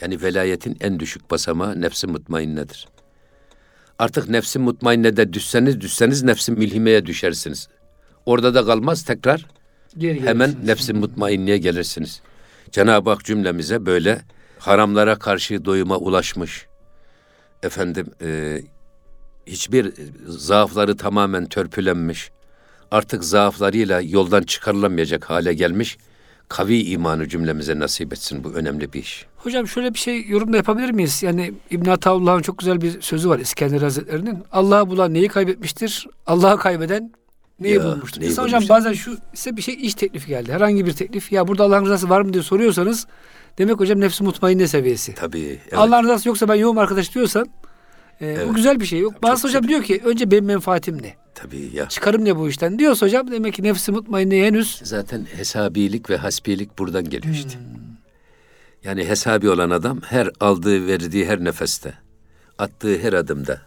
Yani 0.00 0.22
velayetin 0.22 0.76
en 0.80 1.00
düşük 1.00 1.30
basamağı 1.30 1.80
nefsi 1.80 2.06
mutmainnedir. 2.06 2.88
Artık 3.98 4.28
nefsi 4.28 4.58
mutmainnede 4.58 5.32
düşseniz 5.32 5.80
düşseniz 5.80 6.22
nefsi 6.22 6.52
mülhimeye 6.52 7.06
düşersiniz. 7.06 7.68
Orada 8.26 8.54
da 8.54 8.66
kalmaz 8.66 9.04
tekrar 9.04 9.46
Geri 9.98 10.22
hemen 10.26 10.54
nefsi 10.64 10.92
mutmainliğe 10.92 11.58
gelirsiniz. 11.58 12.20
Cenab-ı 12.70 13.10
Hak 13.10 13.24
cümlemize 13.24 13.86
böyle 13.86 14.22
haramlara 14.58 15.18
karşı 15.18 15.64
doyuma 15.64 15.96
ulaşmış, 15.96 16.66
efendim 17.62 18.06
e, 18.22 18.60
hiçbir 19.46 19.92
zaafları 20.26 20.96
tamamen 20.96 21.46
törpülenmiş, 21.46 22.30
artık 22.90 23.24
zaaflarıyla 23.24 24.00
yoldan 24.00 24.42
çıkarılamayacak 24.42 25.30
hale 25.30 25.54
gelmiş, 25.54 25.98
kavi 26.48 26.82
imanı 26.82 27.28
cümlemize 27.28 27.78
nasip 27.78 28.12
etsin 28.12 28.44
bu 28.44 28.52
önemli 28.52 28.92
bir 28.92 29.00
iş. 29.00 29.26
Hocam 29.46 29.68
şöyle 29.68 29.94
bir 29.94 29.98
şey 29.98 30.26
yorum 30.28 30.52
da 30.52 30.56
yapabilir 30.56 30.90
miyiz? 30.90 31.22
Yani 31.22 31.54
İbn 31.70 31.90
Ataullah'ın 31.90 32.42
çok 32.42 32.58
güzel 32.58 32.80
bir 32.80 33.00
sözü 33.00 33.28
var 33.28 33.38
İskender 33.38 33.82
Hazretleri'nin. 33.82 34.38
Allah'ı 34.52 34.90
bulan 34.90 35.14
neyi 35.14 35.28
kaybetmiştir? 35.28 36.06
Allah'ı 36.26 36.58
kaybeden 36.58 37.12
neyi 37.60 37.74
Ya, 37.74 37.84
bulmuştur? 37.84 38.20
neyi 38.20 38.36
hocam 38.36 38.62
bazen 38.68 38.92
şu 38.92 39.16
size 39.34 39.56
bir 39.56 39.62
şey 39.62 39.74
iş 39.80 39.94
teklifi 39.94 40.28
geldi. 40.28 40.52
Herhangi 40.52 40.86
bir 40.86 40.92
teklif. 40.92 41.32
Ya 41.32 41.48
burada 41.48 41.64
Allah'ın 41.64 41.84
rızası 41.84 42.08
var 42.08 42.20
mı 42.20 42.32
diye 42.32 42.42
soruyorsanız 42.42 43.06
demek 43.58 43.80
hocam 43.80 44.00
nefsi 44.00 44.24
mutmainne 44.24 44.66
seviyesi. 44.68 45.14
Tabii. 45.14 45.60
evet. 45.62 45.74
Allah'ın 45.78 46.02
rızası 46.02 46.28
yoksa 46.28 46.48
ben 46.48 46.54
yoğum 46.54 46.78
arkadaş 46.78 47.14
diyorsan 47.14 47.46
e, 48.20 48.26
Evet. 48.26 48.48
bu 48.48 48.54
güzel 48.54 48.80
bir 48.80 48.86
şey. 48.86 48.98
Yok. 49.00 49.22
Bazı 49.22 49.48
hocam 49.48 49.68
diyor 49.68 49.82
ki 49.82 50.00
önce 50.04 50.30
benim 50.30 50.44
menfaatim 50.44 51.02
ne? 51.02 51.14
Tabii 51.34 51.70
ya. 51.74 51.88
Çıkarım 51.88 52.24
ne 52.24 52.36
bu 52.36 52.48
işten? 52.48 52.78
Diyorsa 52.78 53.06
hocam 53.06 53.30
demek 53.30 53.54
ki 53.54 53.62
nefsi 53.62 53.92
mutmainne 53.92 54.42
henüz 54.46 54.80
Zaten 54.84 55.26
hesabilik 55.36 56.10
ve 56.10 56.16
hasbilik 56.16 56.78
buradan 56.78 57.10
geliyor 57.10 57.34
işte. 57.34 57.58
Yani 58.86 59.04
hesabi 59.08 59.50
olan 59.50 59.70
adam 59.70 60.00
her 60.00 60.30
aldığı 60.40 60.86
verdiği 60.86 61.26
her 61.26 61.44
nefeste, 61.44 61.94
attığı 62.58 62.98
her 62.98 63.12
adımda, 63.12 63.60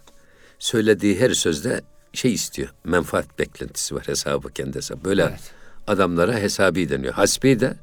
söylediği 0.60 1.20
her 1.20 1.30
sözde 1.30 1.82
şey 2.14 2.34
istiyor. 2.34 2.70
Menfaat 2.84 3.40
beklentisi 3.40 3.96
var 3.96 4.08
hesabı 4.08 4.50
kendi 4.54 4.78
hesabı. 4.78 5.04
Böyle 5.06 5.24
Evet. 5.24 5.52
adamlara 5.88 6.34
hesabi 6.38 6.90
deniyor. 6.90 7.14
Hasbi 7.14 7.60
de 7.60 7.76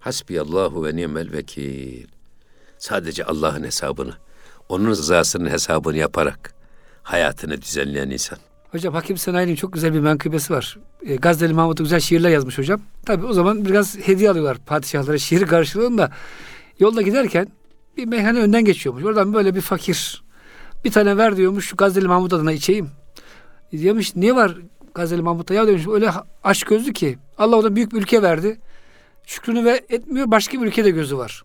hasbiyallahu 0.00 0.84
ve 0.84 0.96
ni'mel 0.96 1.32
vekil. 1.32 2.06
Sadece 2.78 3.24
Allah'ın 3.24 3.64
hesabını, 3.64 4.14
onun 4.68 4.90
rızasının 4.90 5.50
hesabını 5.50 5.96
yaparak 5.96 6.54
hayatını 7.02 7.62
düzenleyen 7.62 8.10
insan. 8.10 8.38
Hocam 8.72 8.94
Hakim 8.94 9.16
Senayi'nin 9.16 9.54
çok 9.54 9.72
güzel 9.72 9.94
bir 9.94 10.00
menkıbesi 10.00 10.52
var. 10.52 10.78
E, 11.06 11.16
Gazneli 11.16 11.52
Mahmut'u 11.54 11.82
güzel 11.82 12.00
şiirler 12.00 12.30
yazmış 12.30 12.58
hocam. 12.58 12.80
Tabii 13.06 13.26
o 13.26 13.32
zaman 13.32 13.64
biraz 13.64 13.98
hediye 13.98 14.30
alıyorlar 14.30 14.58
padişahlara 14.66 15.18
şiir 15.18 15.46
karşılığında. 15.46 16.10
Yolda 16.78 17.02
giderken 17.02 17.48
bir 17.96 18.06
meyhane 18.06 18.38
önden 18.38 18.64
geçiyormuş. 18.64 19.04
Oradan 19.04 19.34
böyle 19.34 19.54
bir 19.54 19.60
fakir 19.60 20.22
bir 20.84 20.92
tane 20.92 21.16
ver 21.16 21.36
diyormuş 21.36 21.66
şu 21.66 21.76
Gazneli 21.76 22.08
Mahmut 22.08 22.32
adına 22.32 22.52
içeyim. 22.52 22.90
Diyormuş 23.72 24.16
niye 24.16 24.34
var 24.34 24.56
Gazneli 24.94 25.22
Mahmut'a? 25.22 25.54
Ya 25.54 25.66
demiş 25.66 25.82
öyle 25.92 26.10
aç 26.44 26.62
gözlü 26.62 26.92
ki 26.92 27.18
Allah 27.38 27.56
ona 27.56 27.76
büyük 27.76 27.92
bir 27.92 27.98
ülke 27.98 28.22
verdi. 28.22 28.58
Şükrünü 29.26 29.64
ve 29.64 29.84
etmiyor 29.88 30.30
başka 30.30 30.62
bir 30.62 30.66
ülkede 30.66 30.90
gözü 30.90 31.18
var. 31.18 31.44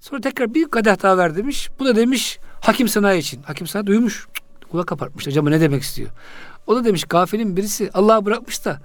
Sonra 0.00 0.20
tekrar 0.20 0.54
bir 0.54 0.64
kadeh 0.64 1.02
daha 1.02 1.18
ver 1.18 1.36
demiş. 1.36 1.68
Bu 1.78 1.84
da 1.84 1.96
demiş 1.96 2.38
Hakim 2.60 2.88
Sanayi 2.88 3.20
için. 3.20 3.42
Hakim 3.42 3.66
Sanayi 3.66 3.86
duymuş. 3.86 4.26
Kulak 4.70 4.86
kapartmış. 4.86 5.28
Acaba 5.28 5.50
ne 5.50 5.60
demek 5.60 5.82
istiyor? 5.82 6.10
O 6.66 6.76
da 6.76 6.84
demiş 6.84 7.04
gafilin 7.04 7.56
birisi 7.56 7.90
Allah'a 7.94 8.24
bırakmış 8.24 8.64
da 8.64 8.80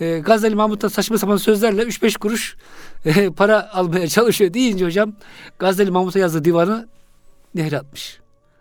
e, 0.00 0.18
Gazali 0.18 0.54
Mahmut'tan 0.54 0.88
saçma 0.88 1.18
sapan 1.18 1.36
sözlerle 1.36 1.82
3-5 1.82 2.18
kuruş 2.18 2.56
e, 3.04 3.30
para 3.36 3.72
almaya 3.72 4.08
çalışıyor 4.08 4.54
deyince 4.54 4.84
hocam 4.84 5.12
Gazali 5.58 5.90
Mahmut'a 5.90 6.18
yazdığı 6.18 6.44
divanı 6.44 6.88
nehre 7.54 7.78
atmış. 7.78 8.20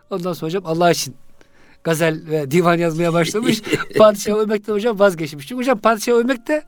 Ondan 0.10 0.34
sonra 0.34 0.50
hocam 0.50 0.64
Allah 0.66 0.92
için 0.92 1.16
gazel 1.84 2.22
ve 2.30 2.52
divan 2.52 2.78
yazmaya 2.78 3.14
başlamış. 3.14 3.62
padişahı 3.98 4.38
övmekten 4.38 4.74
hocam 4.74 5.00
vazgeçmiş. 5.00 5.48
Çünkü 5.48 5.60
hocam 5.60 5.80
padişahı 5.80 6.18
övmek 6.18 6.48
de 6.48 6.64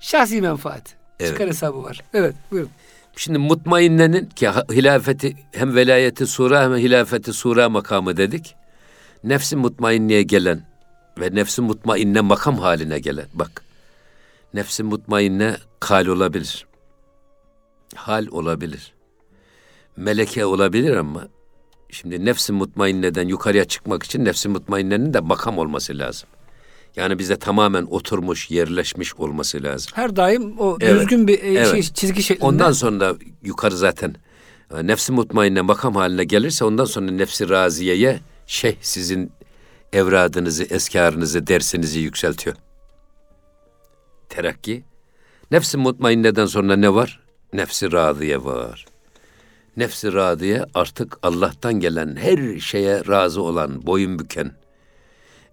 şahsi 0.00 0.40
menfaat. 0.40 0.96
Evet. 1.20 1.32
Çıkar 1.32 1.48
hesabı 1.48 1.82
var. 1.82 2.00
Evet 2.14 2.34
buyurun. 2.50 2.70
Şimdi 3.16 3.38
mutmainnenin 3.38 4.26
ki 4.26 4.48
hilafeti 4.48 5.36
hem 5.52 5.74
velayeti 5.74 6.26
sura 6.26 6.62
hem 6.62 6.76
hilafeti 6.76 7.32
sura 7.32 7.68
makamı 7.68 8.16
dedik. 8.16 8.54
Nefsi 9.24 9.56
mutmainneye 9.56 10.22
gelen 10.22 10.62
ve 11.20 11.34
nefsi 11.34 11.62
mutmainne 11.62 12.20
makam 12.20 12.58
haline 12.58 12.98
gelen. 12.98 13.26
Bak. 13.34 13.69
Nefsi 14.54 14.82
mutmainne 14.82 15.56
kal 15.80 16.06
olabilir. 16.06 16.66
Hal 17.94 18.26
olabilir. 18.30 18.92
Meleke 19.96 20.44
olabilir 20.44 20.96
ama 20.96 21.28
şimdi 21.90 22.24
nefsi 22.24 22.52
mutmainneden 22.52 23.28
yukarıya 23.28 23.64
çıkmak 23.64 24.02
için 24.02 24.24
nefsi 24.24 24.48
mutmainnenin 24.48 25.14
de 25.14 25.20
makam 25.20 25.58
olması 25.58 25.98
lazım. 25.98 26.28
Yani 26.96 27.18
bize 27.18 27.36
tamamen 27.38 27.82
oturmuş, 27.90 28.50
yerleşmiş 28.50 29.14
olması 29.14 29.62
lazım. 29.62 29.92
Her 29.94 30.16
daim 30.16 30.58
o 30.58 30.76
Evet. 30.80 31.00
düzgün 31.00 31.28
bir 31.28 31.42
e, 31.42 31.48
Evet. 31.48 31.70
şey, 31.70 31.82
çizgi 31.82 32.22
şeklinde. 32.22 32.46
Ondan 32.46 32.72
sonra 32.72 33.14
yukarı 33.42 33.76
zaten 33.76 34.14
e, 34.74 34.86
nefsi 34.86 35.12
mutmainne 35.12 35.60
makam 35.60 35.94
haline 35.94 36.24
gelirse 36.24 36.64
ondan 36.64 36.84
sonra 36.84 37.10
nefsi 37.10 37.48
raziyeye 37.48 38.20
şeyh 38.46 38.76
sizin 38.80 39.32
evradınızı, 39.92 40.64
eskarınızı, 40.64 41.46
dersinizi 41.46 42.00
yükseltiyor. 42.00 42.56
Terakki. 44.30 44.84
Nefsi 45.50 45.76
mutmainneden 45.76 46.46
sonra 46.46 46.76
ne 46.76 46.94
var? 46.94 47.20
Nefsi 47.52 47.92
radiye 47.92 48.44
var. 48.44 48.86
Nefsi 49.76 50.12
radiye 50.12 50.64
artık 50.74 51.18
Allah'tan 51.22 51.74
gelen 51.80 52.16
her 52.16 52.58
şeye 52.58 53.06
razı 53.06 53.42
olan, 53.42 53.86
boyun 53.86 54.18
büken 54.18 54.52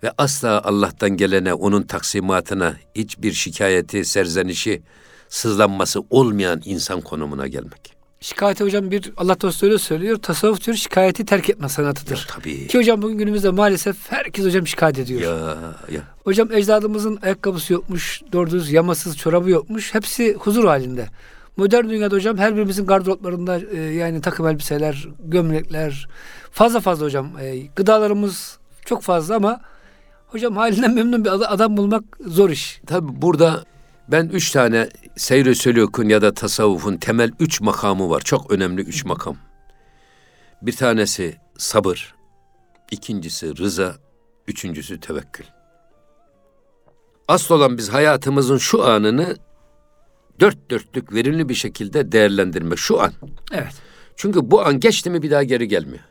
ve 0.03 0.11
asla 0.17 0.61
Allah'tan 0.63 1.09
gelene, 1.09 1.53
onun 1.53 1.83
taksimatına 1.83 2.75
hiçbir 2.95 3.31
şikayeti, 3.31 4.05
serzenişi, 4.05 4.81
sızlanması 5.29 6.03
olmayan 6.09 6.61
insan 6.65 7.01
konumuna 7.01 7.47
gelmek. 7.47 7.96
Şikayeti 8.21 8.63
hocam 8.63 8.91
bir 8.91 9.11
Allah 9.17 9.41
dostu 9.41 9.65
öyle 9.65 9.77
söylüyor. 9.77 10.17
Tasavvuf 10.17 10.65
diyor 10.65 10.77
şikayeti 10.77 11.25
terk 11.25 11.49
etme 11.49 11.69
sanatıdır. 11.69 12.27
Tabii. 12.29 12.67
Ki 12.67 12.77
hocam 12.77 13.01
bugün 13.01 13.17
günümüzde 13.17 13.49
maalesef 13.49 14.11
herkes 14.11 14.45
hocam 14.45 14.67
şikayet 14.67 14.99
ediyor. 14.99 15.21
Ya 15.21 15.57
ya. 15.91 16.01
Hocam 16.23 16.51
ecdadımızın 16.51 17.19
ayakkabısı 17.21 17.73
yokmuş, 17.73 18.21
doğru 18.33 18.51
düz 18.51 18.71
yamasız 18.71 19.17
çorabı 19.17 19.49
yokmuş. 19.49 19.93
Hepsi 19.93 20.33
huzur 20.33 20.65
halinde. 20.65 21.07
Modern 21.57 21.89
dünyada 21.89 22.15
hocam 22.15 22.37
her 22.37 22.55
birimizin 22.55 22.85
gardıroplarında 22.85 23.59
e, 23.73 23.77
yani 23.79 24.21
takım 24.21 24.47
elbiseler, 24.47 25.07
gömlekler 25.25 26.07
fazla 26.51 26.79
fazla 26.79 27.05
hocam. 27.05 27.31
E, 27.41 27.57
gıdalarımız 27.75 28.57
çok 28.85 29.01
fazla 29.03 29.35
ama 29.35 29.61
hocam 30.27 30.57
halinden 30.57 30.93
memnun 30.93 31.25
bir 31.25 31.29
ad- 31.29 31.41
adam 31.53 31.77
bulmak 31.77 32.03
zor 32.27 32.49
iş. 32.49 32.81
Tabi 32.87 33.21
burada 33.21 33.63
ben 34.07 34.25
üç 34.33 34.51
tane 34.51 34.89
seyr-i 35.15 35.49
sülûkün 35.49 36.09
ya 36.09 36.21
da 36.21 36.33
tasavvufun 36.33 36.97
temel 36.97 37.31
üç 37.39 37.61
makamı 37.61 38.09
var. 38.09 38.21
Çok 38.21 38.51
önemli 38.51 38.81
üç 38.81 39.05
makam. 39.05 39.37
Bir 40.61 40.75
tanesi 40.75 41.37
sabır, 41.57 42.15
ikincisi 42.91 43.57
rıza, 43.57 43.95
üçüncüsü 44.47 44.99
tevekkül. 44.99 45.45
Asıl 47.27 47.55
olan 47.55 47.77
biz 47.77 47.89
hayatımızın 47.89 48.57
şu 48.57 48.83
anını 48.85 49.35
dört 50.39 50.71
dörtlük 50.71 51.13
verimli 51.13 51.49
bir 51.49 51.53
şekilde 51.53 52.11
değerlendirmek. 52.11 52.79
Şu 52.79 53.01
an. 53.01 53.13
Evet. 53.51 53.73
Çünkü 54.15 54.51
bu 54.51 54.65
an 54.65 54.79
geçti 54.79 55.09
mi 55.09 55.21
bir 55.21 55.31
daha 55.31 55.43
geri 55.43 55.67
gelmiyor. 55.67 56.03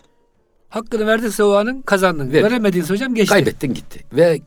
Hakkını 0.69 1.07
verdiyse 1.07 1.45
o 1.45 1.53
anın 1.53 1.83
kazandın. 1.83 2.33
Ver. 2.33 2.43
Veremediyse 2.43 2.95
hocam 2.95 3.15
geçti. 3.15 3.33
Kaybettin 3.33 3.75
gitti. 3.75 4.05
Ve 4.13 4.41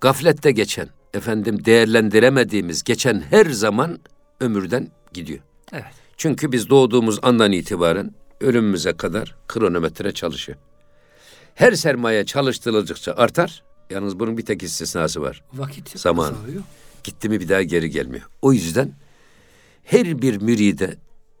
gaflette 0.00 0.52
geçen, 0.52 0.88
efendim 1.14 1.64
değerlendiremediğimiz 1.64 2.82
geçen 2.82 3.20
her 3.20 3.46
zaman 3.46 3.98
ömürden 4.40 4.88
gidiyor. 5.12 5.40
Evet. 5.72 5.84
Çünkü 6.16 6.52
biz 6.52 6.70
doğduğumuz 6.70 7.18
andan 7.22 7.52
itibaren 7.52 8.14
ölümümüze 8.40 8.92
kadar 8.92 9.36
kronometre 9.48 10.12
çalışıyor. 10.12 10.58
Her 11.54 11.72
sermaye 11.72 12.24
çalıştırıldıkça 12.24 13.12
artar. 13.12 13.62
Yalnız 13.90 14.18
bunun 14.18 14.38
bir 14.38 14.44
tek 14.44 14.62
istisnası 14.62 15.22
var. 15.22 15.42
Vakit 15.54 15.98
Zaman. 15.98 16.34
Gitti 17.04 17.28
mi 17.28 17.40
bir 17.40 17.48
daha 17.48 17.62
geri 17.62 17.90
gelmiyor. 17.90 18.28
O 18.42 18.52
yüzden 18.52 18.92
her 19.84 20.22
bir 20.22 20.40
müride 20.40 20.96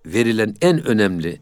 verilen 0.06 0.56
en 0.60 0.86
önemli 0.86 1.40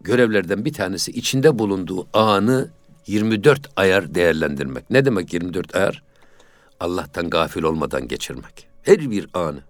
görevlerden 0.00 0.64
bir 0.64 0.72
tanesi 0.72 1.10
içinde 1.10 1.58
bulunduğu 1.58 2.08
anı 2.12 2.70
24 3.06 3.68
ayar 3.76 4.14
değerlendirmek. 4.14 4.90
Ne 4.90 5.04
demek 5.04 5.32
24 5.32 5.76
ayar? 5.76 6.02
Allah'tan 6.80 7.30
gafil 7.30 7.62
olmadan 7.62 8.08
geçirmek. 8.08 8.68
Her 8.82 9.10
bir 9.10 9.26
anı. 9.34 9.60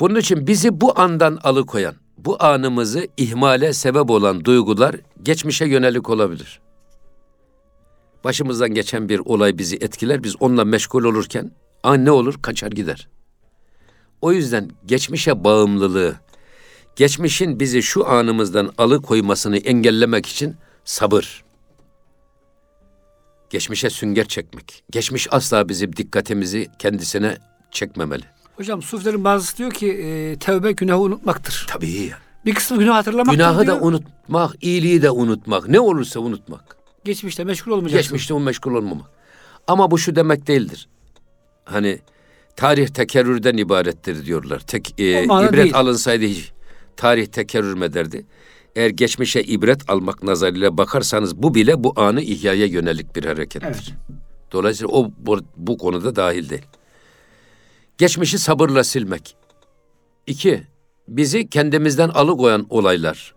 Bunun 0.00 0.20
için 0.20 0.46
bizi 0.46 0.80
bu 0.80 1.00
andan 1.00 1.38
alıkoyan, 1.42 1.94
bu 2.18 2.42
anımızı 2.42 3.08
ihmale 3.16 3.72
sebep 3.72 4.10
olan 4.10 4.44
duygular 4.44 4.96
geçmişe 5.22 5.66
yönelik 5.66 6.10
olabilir. 6.10 6.60
Başımızdan 8.24 8.74
geçen 8.74 9.08
bir 9.08 9.18
olay 9.18 9.58
bizi 9.58 9.76
etkiler, 9.76 10.24
biz 10.24 10.42
onunla 10.42 10.64
meşgul 10.64 11.04
olurken 11.04 11.50
an 11.82 12.04
ne 12.04 12.10
olur? 12.10 12.42
Kaçar 12.42 12.70
gider. 12.70 13.08
O 14.20 14.32
yüzden 14.32 14.70
geçmişe 14.86 15.44
bağımlılığı, 15.44 16.14
geçmişin 16.96 17.60
bizi 17.60 17.82
şu 17.82 18.08
anımızdan 18.08 18.72
alıkoymasını 18.78 19.56
engellemek 19.56 20.26
için 20.26 20.56
sabır. 20.84 21.44
Geçmişe 23.50 23.90
sünger 23.90 24.24
çekmek. 24.28 24.82
Geçmiş 24.90 25.28
asla 25.30 25.68
bizim 25.68 25.96
dikkatimizi 25.96 26.68
kendisine 26.78 27.36
çekmemeli. 27.70 28.24
Hocam 28.56 28.82
sufilerin 28.82 29.24
bazısı 29.24 29.56
diyor 29.56 29.70
ki 29.70 29.92
e, 29.92 30.36
tevbe 30.38 30.72
günahı 30.72 30.98
unutmaktır. 31.00 31.66
Tabii. 31.68 32.10
Bir 32.46 32.54
kısmı 32.54 32.78
günahı 32.78 32.94
hatırlamaktır 32.94 33.32
Günahı 33.32 33.66
diyor. 33.66 33.80
da 33.80 33.84
unutmak, 33.84 34.56
iyiliği 34.64 35.02
de 35.02 35.10
unutmak. 35.10 35.68
Ne 35.68 35.80
olursa 35.80 36.20
unutmak. 36.20 36.76
Geçmişte 37.04 37.44
meşgul 37.44 37.72
olmayacaksın. 37.72 38.02
Geçmişte 38.02 38.38
meşgul 38.38 38.74
olmamak. 38.74 39.06
Ama 39.66 39.90
bu 39.90 39.98
şu 39.98 40.16
demek 40.16 40.46
değildir. 40.46 40.88
Hani 41.64 41.98
tarih 42.56 42.88
tekerrürden 42.88 43.56
ibarettir 43.56 44.26
diyorlar. 44.26 44.60
Tek 44.60 45.00
e, 45.00 45.24
ibret 45.24 45.52
değil. 45.52 45.74
alınsaydı 45.74 46.24
hiç 46.24 46.52
tarih 46.96 47.26
tekerrür 47.26 47.74
mü 47.74 47.92
derdi? 47.92 48.26
Eğer 48.76 48.90
geçmişe 48.90 49.42
ibret 49.42 49.90
almak 49.90 50.22
nazarıyla 50.22 50.78
bakarsanız 50.78 51.36
bu 51.36 51.54
bile 51.54 51.84
bu 51.84 51.92
anı 51.96 52.20
ihyaya 52.20 52.66
yönelik 52.66 53.16
bir 53.16 53.24
harekettir. 53.24 53.66
Evet. 53.66 53.94
Dolayısıyla 54.52 54.92
o 54.92 55.10
bu, 55.18 55.40
bu 55.56 55.78
konuda 55.78 56.16
dahil 56.16 56.50
değil. 56.50 56.66
Geçmişi 57.98 58.38
sabırla 58.38 58.84
silmek. 58.84 59.36
İki, 60.26 60.62
bizi 61.08 61.48
kendimizden 61.48 62.08
alıkoyan 62.08 62.66
olaylar. 62.70 63.34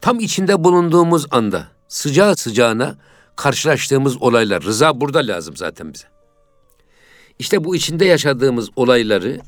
Tam 0.00 0.20
içinde 0.20 0.64
bulunduğumuz 0.64 1.26
anda 1.30 1.68
sıcağı 1.88 2.36
sıcağına 2.36 2.96
karşılaştığımız 3.36 4.22
olaylar. 4.22 4.62
Rıza 4.62 5.00
burada 5.00 5.18
lazım 5.18 5.56
zaten 5.56 5.94
bize. 5.94 6.06
İşte 7.38 7.64
bu 7.64 7.76
içinde 7.76 8.04
yaşadığımız 8.04 8.68
olayları 8.76 9.40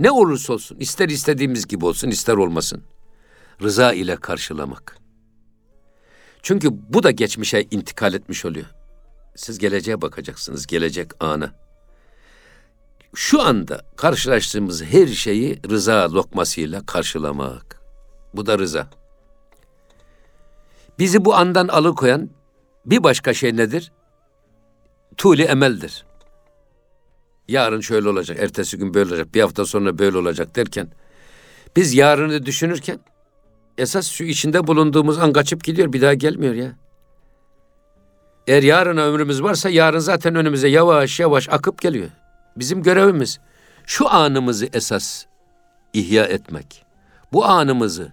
ne 0.00 0.10
olursa 0.10 0.52
olsun, 0.52 0.76
ister 0.78 1.08
istediğimiz 1.08 1.66
gibi 1.66 1.84
olsun, 1.84 2.08
ister 2.08 2.34
olmasın. 2.34 2.82
Rıza 3.62 3.92
ile 3.92 4.16
karşılamak. 4.16 4.96
Çünkü 6.42 6.68
bu 6.72 7.02
da 7.02 7.10
geçmişe 7.10 7.66
intikal 7.70 8.14
etmiş 8.14 8.44
oluyor. 8.44 8.66
Siz 9.36 9.58
geleceğe 9.58 10.00
bakacaksınız, 10.00 10.66
gelecek 10.66 11.10
ana. 11.20 11.54
Şu 13.14 13.42
anda 13.42 13.80
karşılaştığımız 13.96 14.84
her 14.84 15.06
şeyi 15.06 15.60
rıza 15.70 16.12
lokmasıyla 16.12 16.86
karşılamak. 16.86 17.80
Bu 18.34 18.46
da 18.46 18.58
rıza. 18.58 18.90
Bizi 20.98 21.24
bu 21.24 21.34
andan 21.34 21.68
alıkoyan 21.68 22.30
bir 22.86 23.02
başka 23.02 23.34
şey 23.34 23.56
nedir? 23.56 23.92
Tuli 25.16 25.42
emeldir. 25.42 26.06
Yarın 27.48 27.80
şöyle 27.80 28.08
olacak, 28.08 28.38
ertesi 28.40 28.78
gün 28.78 28.94
böyle 28.94 29.10
olacak, 29.10 29.34
bir 29.34 29.40
hafta 29.40 29.64
sonra 29.64 29.98
böyle 29.98 30.18
olacak 30.18 30.56
derken 30.56 30.92
biz 31.76 31.94
yarını 31.94 32.46
düşünürken 32.46 33.00
esas 33.78 34.06
şu 34.06 34.24
içinde 34.24 34.66
bulunduğumuz 34.66 35.18
an 35.18 35.32
kaçıp 35.32 35.64
gidiyor, 35.64 35.92
bir 35.92 36.00
daha 36.00 36.14
gelmiyor 36.14 36.54
ya. 36.54 36.72
Eğer 38.46 38.62
yarına 38.62 39.02
ömrümüz 39.02 39.42
varsa 39.42 39.70
yarın 39.70 39.98
zaten 39.98 40.34
önümüze 40.34 40.68
yavaş 40.68 41.20
yavaş 41.20 41.48
akıp 41.48 41.80
geliyor. 41.80 42.08
Bizim 42.56 42.82
görevimiz 42.82 43.40
şu 43.86 44.10
anımızı 44.10 44.68
esas 44.72 45.24
ihya 45.92 46.24
etmek. 46.24 46.84
Bu 47.32 47.44
anımızı 47.44 48.12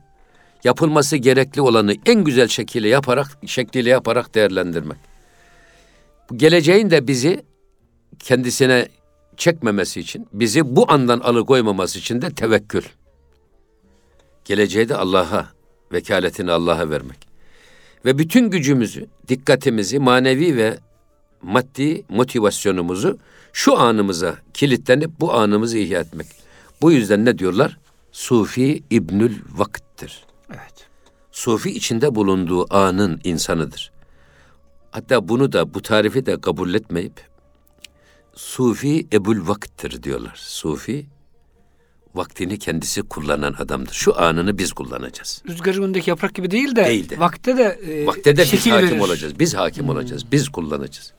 yapılması 0.64 1.18
gerekli 1.18 1.62
olanı 1.62 1.96
en 2.06 2.24
güzel 2.24 2.48
şekilde 2.48 2.88
yaparak 2.88 3.28
şekliyle 3.46 3.90
yaparak 3.90 4.36
değerlendirmek. 4.36 4.98
Bu 6.30 6.38
Geleceğin 6.38 6.90
de 6.90 7.08
bizi 7.08 7.44
kendisine 8.20 8.88
çekmemesi 9.38 10.00
için, 10.00 10.28
bizi 10.34 10.76
bu 10.76 10.92
andan 10.92 11.20
alıkoymaması 11.20 12.00
için 12.00 12.22
de 12.22 12.30
tevekkül. 12.30 12.84
Geleceği 14.48 14.90
de 14.90 14.96
Allah'a, 14.96 15.48
vekaletini 15.92 16.52
Allah'a 16.52 16.90
vermek. 16.90 17.28
Ve 18.06 18.18
bütün 18.18 18.50
gücümüzü, 18.50 19.08
dikkatimizi, 19.28 20.00
manevi 20.00 20.58
ve 20.58 20.78
maddi 21.42 22.04
motivasyonumuzu 22.10 23.18
şu 23.54 23.80
anımıza 23.80 24.38
kilitlenip 24.54 25.12
bu 25.20 25.34
anımızı 25.34 25.78
ihya 25.78 26.00
etmek. 26.00 26.28
Bu 26.82 26.92
yüzden 26.92 27.26
ne 27.26 27.38
diyorlar? 27.38 27.78
Sufi 28.12 28.84
İbnül 28.90 29.36
Vakit'tir. 29.56 30.26
Evet. 30.50 30.88
Sufi 31.32 31.70
içinde 31.70 32.16
bulunduğu 32.16 32.74
anın 32.74 33.22
insanıdır. 33.24 33.92
Hatta 34.92 35.30
bunu 35.30 35.52
da 35.52 35.74
bu 35.74 35.82
tarifi 35.82 36.26
de 36.26 36.42
kabul 36.42 36.74
etmeyip 36.74 37.22
Sufi 38.36 39.08
Ebul 39.14 39.48
Vakit'tir 39.48 40.04
diyorlar. 40.04 40.36
Sufi 40.36 41.06
vaktini 42.18 42.60
kendisi 42.60 43.02
kullanan 43.02 43.54
adamdır. 43.54 43.94
Şu 43.94 44.20
anını 44.22 44.58
biz 44.58 44.74
kullanacağız. 44.74 45.42
Rüzgarın 45.50 45.84
önündeki 45.84 46.10
yaprak 46.10 46.36
gibi 46.36 46.52
değil 46.52 46.76
de, 46.76 46.86
Değil 46.86 47.10
de. 47.10 47.20
vakte 47.20 47.58
de, 47.58 47.64
e, 47.64 48.06
Vakte 48.08 48.38
de 48.38 48.42
biz 48.42 48.50
şekil 48.50 48.72
hakim 48.72 48.88
verir. 48.90 49.00
olacağız. 49.00 49.40
Biz 49.40 49.54
hakim 49.56 49.90
olacağız. 49.90 50.32
Biz 50.32 50.50
kullanacağız. 50.50 51.14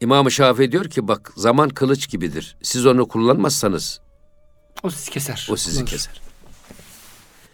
İmam-ı 0.00 0.30
Şafii 0.30 0.72
diyor 0.72 0.84
ki 0.84 1.08
bak 1.08 1.32
zaman 1.36 1.68
kılıç 1.68 2.08
gibidir. 2.10 2.56
Siz 2.62 2.86
onu 2.86 3.08
kullanmazsanız 3.08 4.00
O 4.82 4.90
sizi 4.90 5.10
keser. 5.10 5.48
o 5.50 5.56
sizi 5.56 5.76
Kullanır. 5.76 5.90
keser. 5.90 6.20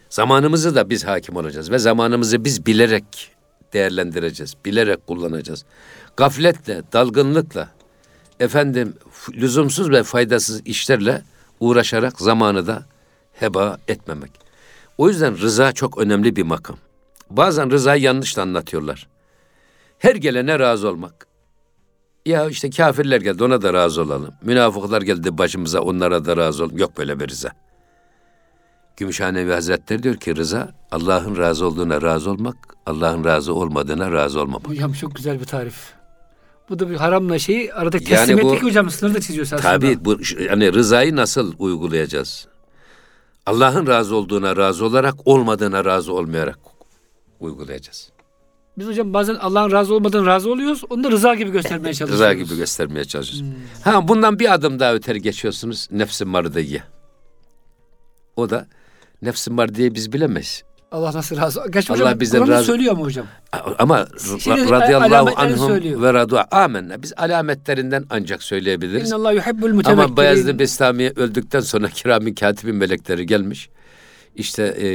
Zamanımızı 0.09 0.75
da 0.75 0.89
biz 0.89 1.05
hakim 1.05 1.35
olacağız 1.35 1.71
ve 1.71 1.79
zamanımızı 1.79 2.45
biz 2.45 2.65
bilerek 2.65 3.31
değerlendireceğiz. 3.73 4.53
Bilerek 4.65 5.07
kullanacağız. 5.07 5.65
Gafletle, 6.17 6.81
dalgınlıkla, 6.93 7.69
efendim 8.39 8.93
lüzumsuz 9.33 9.89
ve 9.89 10.03
faydasız 10.03 10.61
işlerle 10.65 11.21
uğraşarak 11.59 12.19
zamanı 12.19 12.67
da 12.67 12.85
heba 13.33 13.77
etmemek. 13.87 14.31
O 14.97 15.09
yüzden 15.09 15.37
rıza 15.37 15.71
çok 15.71 15.97
önemli 15.97 16.35
bir 16.35 16.43
makam. 16.43 16.77
Bazen 17.29 17.71
rızayı 17.71 18.01
yanlış 18.01 18.37
da 18.37 18.41
anlatıyorlar. 18.41 19.07
Her 19.99 20.15
gelene 20.15 20.59
razı 20.59 20.89
olmak. 20.89 21.27
Ya 22.25 22.49
işte 22.49 22.69
kafirler 22.69 23.21
geldi 23.21 23.43
ona 23.43 23.61
da 23.61 23.73
razı 23.73 24.01
olalım. 24.01 24.33
Münafıklar 24.41 25.01
geldi 25.01 25.37
başımıza 25.37 25.81
onlara 25.81 26.25
da 26.25 26.37
razı 26.37 26.63
olalım. 26.63 26.77
Yok 26.77 26.97
böyle 26.97 27.19
bir 27.19 27.27
rıza. 27.27 27.51
Gümüşhanevi 28.97 29.51
Hazretleri 29.51 30.03
diyor 30.03 30.15
ki 30.15 30.35
rıza 30.35 30.71
Allah'ın 30.91 31.37
razı 31.37 31.65
olduğuna 31.65 32.01
razı 32.01 32.31
olmak, 32.31 32.55
Allah'ın 32.85 33.23
razı 33.23 33.53
olmadığına 33.53 34.11
razı 34.11 34.41
olmamak. 34.41 34.67
Hocam 34.67 34.93
çok 34.93 35.15
güzel 35.15 35.39
bir 35.39 35.45
tarif. 35.45 35.96
Bu 36.69 36.79
da 36.79 36.89
bir 36.89 36.95
haramla 36.95 37.39
şeyi 37.39 37.73
aradaki 37.73 38.13
Yani 38.13 38.21
bu- 38.23 38.27
teslimiyetlik 38.27 38.63
hocam 38.63 38.89
sınırı 38.89 39.13
da 39.15 39.21
çiziyor 39.21 39.45
aslında. 39.45 39.61
Tabii 39.61 40.05
bu 40.05 40.17
yani 40.49 40.73
rızayı 40.73 41.15
nasıl 41.15 41.53
uygulayacağız? 41.59 42.47
Allah'ın 43.45 43.87
razı 43.87 44.15
olduğuna 44.15 44.57
razı 44.57 44.85
olarak, 44.85 45.15
olmadığına 45.27 45.85
razı 45.85 46.13
olmayarak 46.13 46.59
uygulayacağız. 47.39 48.09
Biz 48.77 48.87
hocam 48.87 49.13
bazen 49.13 49.35
Allah'ın 49.35 49.71
razı 49.71 49.93
olmadığını 49.95 50.25
razı 50.25 50.51
oluyoruz. 50.51 50.83
Onu 50.89 51.03
da 51.03 51.11
rıza 51.11 51.35
gibi 51.35 51.51
göstermeye 51.51 51.93
çalışıyoruz. 51.93 52.13
Rıza 52.13 52.33
gibi 52.33 52.55
göstermeye 52.57 53.05
çalışıyoruz. 53.05 53.53
Ha 53.83 54.07
bundan 54.07 54.39
bir 54.39 54.53
adım 54.53 54.79
daha 54.79 54.93
öteri 54.93 55.21
geçiyorsunuz 55.21 55.87
nefs-i 55.91 56.25
mardiye. 56.25 56.83
O 58.35 58.49
da 58.49 58.67
nefs-i 59.21 59.51
mardiye 59.51 59.93
biz 59.95 60.13
bilemeyiz. 60.13 60.63
Allah 60.91 61.13
nasıl 61.13 61.37
razı 61.37 61.61
Gerçi 61.69 61.93
Allah 61.93 62.01
hocam 62.01 62.19
bizden 62.19 62.37
Kur'an'da 62.39 62.55
razı- 62.55 62.65
söylüyor 62.65 62.93
mu 62.97 63.03
hocam? 63.05 63.25
Ama 63.79 64.07
Şimdi 64.39 64.59
ra- 64.61 64.71
radıyallahu 64.71 65.29
anhum 65.35 65.67
söylüyor. 65.67 66.01
ve 66.01 66.13
radu 66.13 66.39
amenna. 66.51 67.01
Biz 67.03 67.13
alametlerinden 67.17 68.05
ancak 68.09 68.43
söyleyebiliriz. 68.43 69.07
İnna 69.09 69.15
Allah 69.15 69.31
yuhibbul 69.31 69.65
Ama 69.69 69.75
mutevekkilin. 69.75 70.17
Bayezid 70.17 70.59
Bestami 70.59 71.11
öldükten 71.15 71.59
sonra 71.59 71.87
kiramin 71.89 72.33
katibin 72.35 72.75
melekleri 72.75 73.25
gelmiş. 73.25 73.69
İşte 74.35 74.63
e, 74.63 74.87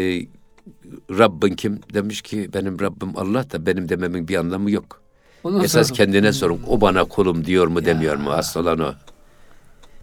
Rabbin 1.19 1.55
kim? 1.55 1.81
Demiş 1.95 2.23
ki 2.23 2.51
benim 2.55 2.81
Rabbim 2.81 3.19
Allah 3.19 3.51
da 3.51 3.67
benim 3.67 3.89
dememin 3.89 4.29
bir 4.29 4.37
anlamı 4.37 4.71
yok. 4.71 5.03
Ondan 5.45 5.65
Esas 5.65 5.89
sonra- 5.89 5.97
kendine 5.97 6.33
sorun. 6.33 6.61
O 6.69 6.81
bana 6.81 7.05
kulum 7.05 7.45
diyor 7.45 7.67
mu 7.67 7.85
demiyor 7.85 8.17
mu? 8.17 8.31
Asıl 8.31 8.61
olan 8.61 8.79
o. 8.79 8.93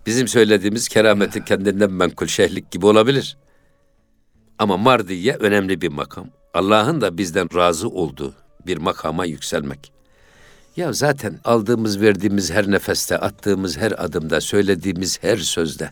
Bizim 0.06 0.28
söylediğimiz 0.28 0.88
kerameti 0.88 1.46
kendinden 1.46 1.92
menkul 1.92 2.28
şehlik 2.28 2.72
gibi 2.72 2.86
olabilir. 2.86 3.38
Ama 4.60 4.78
mardiye 4.78 5.36
önemli 5.36 5.82
bir 5.82 5.88
makam. 5.88 6.28
Allah'ın 6.54 7.02
da 7.02 7.18
bizden 7.18 7.56
razı 7.56 7.90
olduğu 7.90 8.34
bir 8.68 8.78
makama 8.78 9.26
yükselmek. 9.26 9.92
Ya 10.76 10.94
zaten 10.94 11.40
aldığımız, 11.44 12.02
verdiğimiz 12.02 12.52
her 12.52 12.72
nefeste, 12.72 13.18
attığımız 13.18 13.78
her 13.78 14.06
adımda, 14.06 14.42
söylediğimiz 14.42 15.24
her 15.24 15.38
sözde 15.38 15.92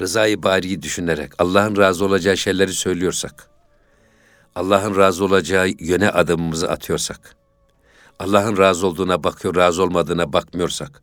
rızayı 0.00 0.42
bariyi 0.42 0.82
düşünerek 0.82 1.32
Allah'ın 1.38 1.76
razı 1.76 2.04
olacağı 2.04 2.36
şeyleri 2.36 2.72
söylüyorsak, 2.72 3.48
Allah'ın 4.54 4.96
razı 4.96 5.24
olacağı 5.24 5.68
yöne 5.78 6.10
adımımızı 6.10 6.70
atıyorsak, 6.70 7.36
Allah'ın 8.18 8.56
razı 8.56 8.86
olduğuna 8.86 9.24
bakıyor, 9.24 9.56
razı 9.56 9.82
olmadığına 9.82 10.32
bakmıyorsak, 10.32 11.02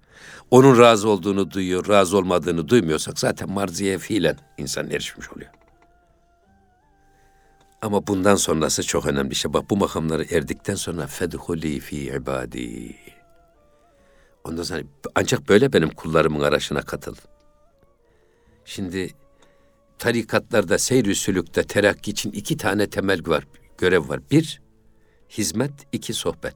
onun 0.51 0.79
razı 0.79 1.09
olduğunu 1.09 1.51
duyuyor, 1.51 1.87
razı 1.87 2.17
olmadığını 2.17 2.67
duymuyorsak 2.67 3.19
zaten 3.19 3.51
marziye 3.51 3.97
fiilen 3.97 4.37
insan 4.57 4.89
erişmiş 4.89 5.31
oluyor. 5.31 5.60
Ama 7.81 8.07
bundan 8.07 8.35
sonrası 8.35 8.83
çok 8.83 9.05
önemli. 9.05 9.31
İşte 9.31 9.53
bak 9.53 9.69
bu 9.69 9.77
makamları 9.77 10.25
erdikten 10.35 10.75
sonra 10.75 11.07
fedhuli 11.07 11.79
fi 11.79 11.97
ibadi. 11.97 12.95
Ondan 14.43 14.63
sonra 14.63 14.81
ancak 15.15 15.49
böyle 15.49 15.73
benim 15.73 15.89
kullarımın 15.89 16.41
arasına 16.41 16.81
katıl. 16.81 17.15
Şimdi 18.65 19.11
tarikatlarda 19.97 20.77
seyr-i 20.77 21.15
sülükte 21.15 21.63
terakki 21.63 22.11
için 22.11 22.31
iki 22.31 22.57
tane 22.57 22.89
temel 22.89 23.27
var, 23.27 23.47
görev 23.77 24.09
var. 24.09 24.19
Bir, 24.31 24.61
hizmet, 25.29 25.71
iki 25.91 26.13
sohbet. 26.13 26.55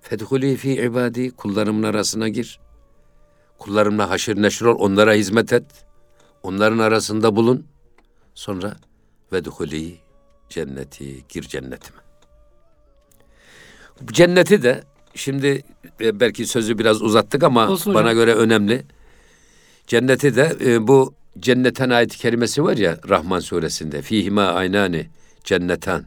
Fedhuli 0.00 0.56
fi 0.56 0.72
ibadi, 0.72 1.30
kullarımın 1.30 1.82
arasına 1.82 2.28
gir. 2.28 2.60
Kullarımla 3.58 4.10
haşır 4.10 4.42
neşir 4.42 4.64
ol, 4.64 4.76
onlara 4.78 5.12
hizmet 5.12 5.52
et. 5.52 5.86
Onların 6.42 6.78
arasında 6.78 7.36
bulun. 7.36 7.66
Sonra 8.34 8.76
ve 9.32 9.44
duhuli 9.44 9.98
cenneti, 10.48 11.24
gir 11.28 11.42
cennetime. 11.42 11.98
Cenneti 14.12 14.62
de 14.62 14.82
şimdi 15.14 15.62
e, 16.00 16.20
belki 16.20 16.46
sözü 16.46 16.78
biraz 16.78 17.02
uzattık 17.02 17.42
ama 17.42 17.68
Olsun 17.68 17.94
bana 17.94 18.02
hocam. 18.04 18.14
göre 18.16 18.34
önemli. 18.34 18.82
Cenneti 19.86 20.36
de 20.36 20.56
e, 20.64 20.86
bu 20.88 21.14
cennetten 21.38 21.90
ayet 21.90 22.16
kelimesi 22.16 22.64
var 22.64 22.76
ya 22.76 22.98
Rahman 23.08 23.40
suresinde. 23.40 24.02
Fihima 24.02 24.42
aynani 24.46 25.06
cennetan. 25.44 26.04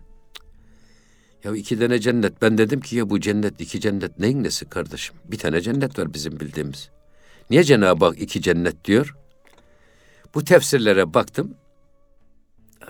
Ya 1.43 1.55
iki 1.55 1.79
tane 1.79 1.99
cennet. 1.99 2.41
Ben 2.41 2.57
dedim 2.57 2.81
ki 2.81 2.95
ya 2.95 3.09
bu 3.09 3.19
cennet 3.19 3.61
iki 3.61 3.79
cennet 3.79 4.19
neyin 4.19 4.43
nesi 4.43 4.65
kardeşim? 4.69 5.15
Bir 5.25 5.37
tane 5.37 5.61
cennet 5.61 5.99
var 5.99 6.13
bizim 6.13 6.39
bildiğimiz. 6.39 6.89
Niye 7.49 7.63
Cenab-ı 7.63 8.05
Hak 8.05 8.21
iki 8.21 8.41
cennet 8.41 8.85
diyor? 8.85 9.15
Bu 10.35 10.43
tefsirlere 10.43 11.13
baktım. 11.13 11.53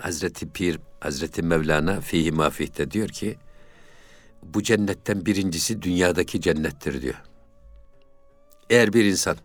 Hazreti 0.00 0.48
Pir, 0.48 0.78
Hazreti 1.00 1.42
Mevlana 1.42 2.00
fihi 2.00 2.32
mafihte 2.32 2.90
diyor 2.90 3.08
ki 3.08 3.36
bu 4.42 4.62
cennetten 4.62 5.26
birincisi 5.26 5.82
dünyadaki 5.82 6.40
cennettir 6.40 7.02
diyor. 7.02 7.22
Eğer 8.70 8.92
bir 8.92 9.04
insan 9.04 9.36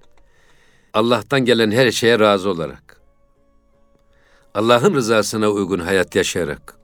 Allah'tan 0.94 1.46
gelen 1.46 1.72
her 1.72 1.92
şeye 1.92 2.20
razı 2.20 2.50
olarak 2.50 3.02
Allah'ın 4.54 4.94
rızasına 4.94 5.50
uygun 5.50 5.80
hayat 5.80 6.16
yaşayarak 6.16 6.78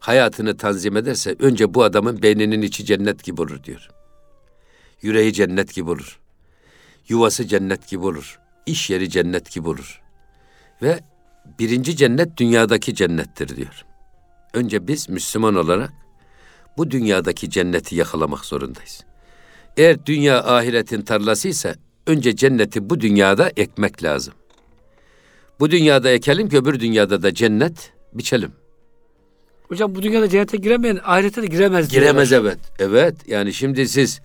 hayatını 0.00 0.56
tanzim 0.56 0.96
ederse 0.96 1.36
önce 1.38 1.74
bu 1.74 1.84
adamın 1.84 2.22
beyninin 2.22 2.62
içi 2.62 2.84
cennet 2.84 3.24
gibi 3.24 3.40
olur 3.40 3.64
diyor. 3.64 3.90
Yüreği 5.02 5.32
cennet 5.32 5.74
gibi 5.74 5.90
olur. 5.90 6.20
Yuvası 7.08 7.46
cennet 7.46 7.88
gibi 7.88 8.06
olur. 8.06 8.40
İş 8.66 8.90
yeri 8.90 9.10
cennet 9.10 9.52
gibi 9.52 9.68
olur. 9.68 10.02
Ve 10.82 11.00
birinci 11.58 11.96
cennet 11.96 12.36
dünyadaki 12.36 12.94
cennettir 12.94 13.56
diyor. 13.56 13.84
Önce 14.54 14.88
biz 14.88 15.08
Müslüman 15.08 15.54
olarak 15.54 15.92
bu 16.76 16.90
dünyadaki 16.90 17.50
cenneti 17.50 17.96
yakalamak 17.96 18.44
zorundayız. 18.44 19.04
Eğer 19.76 20.06
dünya 20.06 20.44
ahiretin 20.44 21.02
tarlasıysa 21.02 21.74
önce 22.06 22.36
cenneti 22.36 22.90
bu 22.90 23.00
dünyada 23.00 23.50
ekmek 23.56 24.02
lazım. 24.02 24.34
Bu 25.60 25.70
dünyada 25.70 26.10
ekelim 26.10 26.48
ki 26.48 26.58
öbür 26.58 26.80
dünyada 26.80 27.22
da 27.22 27.34
cennet 27.34 27.92
biçelim. 28.12 28.52
Hocam 29.68 29.94
bu 29.94 30.02
dünyada 30.02 30.28
cennete 30.28 30.56
giremeyen 30.56 31.00
ahirete 31.04 31.42
de 31.42 31.46
giremez. 31.46 31.88
Giremez 31.88 32.30
diyorlar. 32.30 32.50
evet. 32.50 32.58
Evet 32.78 33.14
yani 33.26 33.54
şimdi 33.54 33.88
siz 33.88 34.20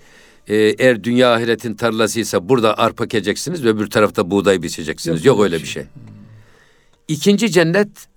e, 0.47 0.55
eğer 0.55 1.03
dünya 1.03 1.33
ahiretin 1.33 1.73
tarlasıysa 1.73 2.49
burada 2.49 2.77
arpa 2.77 3.05
ekeceksiniz 3.05 3.63
ve 3.63 3.69
öbür 3.69 3.89
tarafta 3.89 4.31
buğday 4.31 4.63
biçeceksiniz. 4.63 5.25
Yok, 5.25 5.43
öyle 5.43 5.59
bir 5.59 5.65
şey. 5.67 5.83
İkinci 7.07 7.51
cennet 7.51 8.07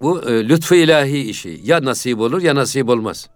bu 0.00 0.30
e, 0.30 0.48
lütfu 0.48 0.74
ilahi 0.74 1.20
işi. 1.20 1.60
Ya 1.64 1.84
nasip 1.84 2.20
olur 2.20 2.42
ya 2.42 2.54
nasip 2.54 2.88
olmaz. 2.88 3.28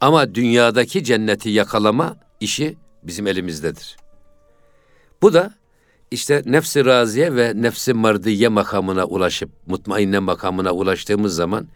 Ama 0.00 0.34
dünyadaki 0.34 1.04
cenneti 1.04 1.50
yakalama 1.50 2.16
işi 2.40 2.76
bizim 3.02 3.26
elimizdedir. 3.26 3.96
Bu 5.22 5.32
da 5.32 5.54
işte 6.10 6.42
nefsi 6.46 6.84
raziye 6.84 7.36
ve 7.36 7.52
nefsi 7.54 7.94
mardiye 7.94 8.48
makamına 8.48 9.04
ulaşıp 9.04 9.50
mutmainne 9.66 10.18
makamına 10.18 10.72
ulaştığımız 10.72 11.34
zaman 11.34 11.68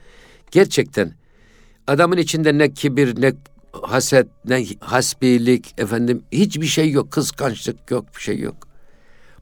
gerçekten 0.50 1.14
adamın 1.86 2.16
içinde 2.16 2.58
ne 2.58 2.74
kibir 2.74 3.22
ne 3.22 3.32
haset 3.82 4.26
ne 4.44 4.66
hasbilik 4.80 5.74
efendim 5.78 6.22
hiçbir 6.32 6.66
şey 6.66 6.90
yok 6.90 7.10
kıskançlık 7.10 7.90
yok 7.90 8.04
bir 8.16 8.20
şey 8.20 8.38
yok. 8.38 8.68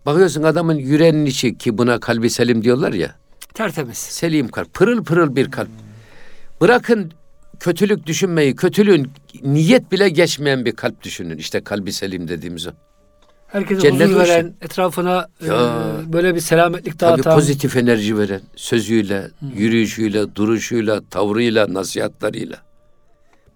Bakıyorsun 0.06 0.42
adamın 0.42 0.74
yüreğinin 0.74 1.26
içi 1.26 1.58
ki 1.58 1.78
buna 1.78 2.00
kalbi 2.00 2.30
selim 2.30 2.64
diyorlar 2.64 2.92
ya. 2.92 3.14
Tertemiz. 3.54 3.98
Selim 3.98 4.48
kalp, 4.48 4.74
pırıl 4.74 5.04
pırıl 5.04 5.36
bir 5.36 5.50
kalp. 5.50 5.68
Bırakın 6.60 7.12
kötülük 7.60 8.06
düşünmeyi, 8.06 8.56
kötülüğün 8.56 9.10
niyet 9.42 9.92
bile 9.92 10.08
geçmeyen 10.08 10.64
bir 10.64 10.72
kalp 10.72 11.02
düşünün. 11.02 11.38
İşte 11.38 11.60
kalbi 11.60 11.92
selim 11.92 12.28
dediğimiz 12.28 12.66
o. 12.66 12.70
Herkese 13.46 13.80
Cennet 13.80 14.08
huzur 14.08 14.18
veren, 14.18 14.54
etrafına 14.62 15.28
e, 15.40 15.46
Ya. 15.46 15.74
böyle 16.12 16.34
bir 16.34 16.40
selametlik 16.40 16.98
Tabii 16.98 17.18
dağıtan. 17.18 17.34
pozitif 17.34 17.76
enerji 17.76 18.18
veren, 18.18 18.40
sözüyle, 18.56 19.30
yürüyüşüyle, 19.56 20.34
duruşuyla, 20.34 21.00
tavrıyla, 21.11 21.74
nasihatlarıyla. 21.74 22.57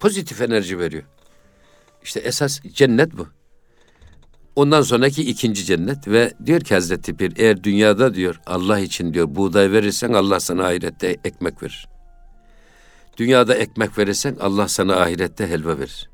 Pozitif 0.01 0.41
enerji 0.43 0.79
veriyor. 0.79 1.03
İşte 2.03 2.21
esas 2.21 2.61
cennet 2.75 3.19
bu. 3.19 3.27
Ondan 4.59 4.83
sonraki 4.83 5.23
ikinci 5.23 5.65
cennet 5.65 6.09
ve 6.09 6.33
diyor 6.47 6.61
ki 6.61 6.75
Hazreti 6.75 7.17
Pir 7.17 7.33
eğer 7.37 7.65
dünyada 7.65 8.15
diyor 8.15 8.41
Allah 8.47 8.79
için 8.79 9.15
diyor 9.15 9.27
buğday 9.35 9.73
verirsen 9.73 10.13
Allah 10.13 10.41
sana 10.41 10.67
ahirette 10.67 11.17
ekmek 11.25 11.63
verir. 11.63 11.89
Dünyada 13.17 13.55
ekmek 13.55 13.99
verirsen 13.99 14.37
Allah 14.41 14.69
sana 14.69 14.97
ahirette 14.97 15.47
helva 15.47 15.79
verir. 15.79 16.11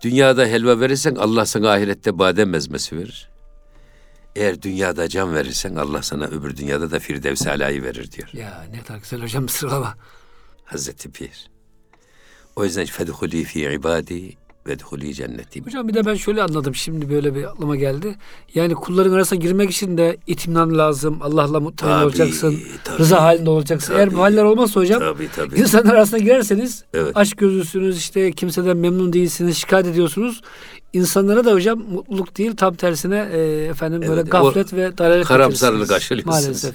Dünyada 0.00 0.46
helva 0.46 0.80
verirsen 0.80 1.14
Allah 1.14 1.46
sana 1.46 1.70
ahirette 1.70 2.18
badem 2.18 2.54
ezmesi 2.54 2.98
verir. 2.98 3.28
Eğer 4.36 4.62
dünyada 4.62 5.08
can 5.08 5.34
verirsen 5.34 5.74
Allah 5.74 6.02
sana 6.02 6.24
öbür 6.24 6.56
dünyada 6.56 6.90
da 6.90 6.98
Firdevs 6.98 7.46
alayı 7.46 7.82
verir 7.82 8.12
diyor 8.12 8.28
Ya 8.32 8.66
ne 8.72 8.82
kadar 8.82 8.98
güzel 8.98 9.22
hocam 9.22 9.48
sıralama. 9.48 9.94
Hazreti 10.64 11.10
Pir. 11.10 11.50
O 12.56 12.64
yüzden 12.64 12.86
fedhuli 12.86 13.44
fi 13.44 13.60
ibadi 13.60 14.36
ve 14.70 14.78
dhuli 14.78 15.14
cenneti. 15.14 15.64
Hocam 15.64 15.88
bir 15.88 15.94
de 15.94 16.06
ben 16.06 16.14
şöyle 16.14 16.42
anladım 16.42 16.74
şimdi 16.74 17.10
böyle 17.10 17.34
bir 17.34 17.44
aklıma 17.44 17.76
geldi. 17.76 18.16
Yani 18.54 18.74
kulların 18.74 19.12
arasına 19.12 19.38
girmek 19.38 19.70
için 19.70 19.98
de 19.98 20.16
itimnan 20.26 20.78
lazım. 20.78 21.18
Allah'la 21.20 21.60
mutmain 21.60 21.92
Tabii, 21.92 22.04
olacaksın. 22.04 22.58
tabii. 22.84 22.98
Rıza 22.98 23.22
halinde 23.22 23.50
olacaksın. 23.50 23.94
Eğer 23.94 24.06
Tabii. 24.06 24.16
bu 24.16 24.20
haller 24.22 24.44
olmazsa 24.44 24.80
hocam 24.80 24.98
Tabii 25.00 25.28
tabii. 25.36 25.60
insanlar 25.60 25.94
arasına 25.94 26.18
girerseniz 26.18 26.84
Evet. 26.94 27.16
aşk 27.16 27.36
gözlüsünüz 27.38 27.98
işte 27.98 28.32
kimseden 28.32 28.76
memnun 28.76 29.12
değilsiniz 29.12 29.56
şikayet 29.56 29.86
ediyorsunuz. 29.86 30.40
İnsanlara 30.92 31.44
da 31.44 31.52
hocam 31.52 31.78
mutluluk 31.78 32.38
değil 32.38 32.56
tam 32.56 32.74
tersine 32.74 33.28
e, 33.32 33.38
efendim 33.64 34.00
böyle 34.02 34.12
Evet, 34.20 34.26
o 34.26 34.30
gaflet 34.30 34.72
ve 34.72 34.98
dalalet 34.98 35.26
Karamsarlık 35.26 35.92
aşılıyorsunuz. 35.92 36.44
Maalesef. 36.44 36.74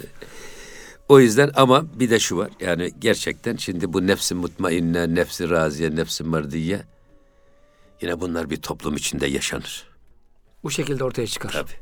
O 1.08 1.20
yüzden 1.20 1.50
ama 1.56 1.84
bir 1.94 2.10
de 2.10 2.18
şu 2.18 2.36
var. 2.36 2.50
Yani 2.60 2.90
gerçekten 3.00 3.56
şimdi 3.56 3.92
bu 3.92 4.06
nefsi 4.06 4.34
mutmainne, 4.34 5.14
nefsi 5.14 5.50
raziye, 5.50 5.96
nefsi 5.96 6.24
merdiye 6.24 6.82
yine 8.02 8.20
bunlar 8.20 8.50
bir 8.50 8.56
toplum 8.56 8.96
içinde 8.96 9.26
yaşanır. 9.26 9.86
Bu 10.62 10.70
şekilde 10.70 11.04
ortaya 11.04 11.26
çıkar. 11.26 11.50
Tabii. 11.52 11.72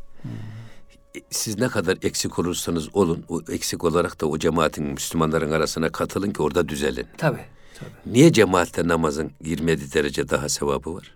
E, 1.17 1.21
Siz 1.31 1.59
ne 1.59 1.69
kadar 1.69 1.99
eksik 2.03 2.39
olursanız 2.39 2.97
olun, 2.97 3.25
o 3.29 3.41
eksik 3.49 3.85
olarak 3.85 4.21
da 4.21 4.27
o 4.27 4.39
cemaatin 4.39 4.85
Müslümanların 4.85 5.51
arasına 5.51 5.93
katılın 5.93 6.31
ki 6.31 6.43
orada 6.43 6.69
düzelin. 6.69 7.07
Tabii. 7.19 7.45
tabii. 7.79 8.15
Niye 8.15 8.33
cemaatte 8.33 8.89
namazın 8.89 9.33
27 9.45 9.93
derece 9.93 10.29
daha 10.29 10.49
sevabı 10.49 10.95
var? 10.95 11.15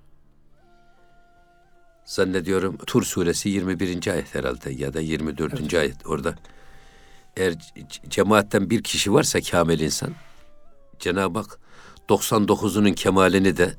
Zannediyorum 2.05 2.77
Tur 2.77 3.03
suresi 3.03 3.49
21. 3.49 4.07
ayet 4.13 4.35
herhalde 4.35 4.71
ya 4.71 4.95
da 4.95 5.01
24. 5.01 5.75
ayet 5.75 6.07
orada. 6.07 6.35
Eğer 7.37 7.55
cemaatten 8.09 8.71
bir 8.71 8.83
kişi 8.83 9.13
varsa 9.13 9.41
kamil 9.41 9.81
insan, 9.81 10.15
Cenab-ı 10.99 11.39
Hak 11.39 11.59
99'unun 12.09 12.95
kemalini 12.95 13.57
de 13.57 13.75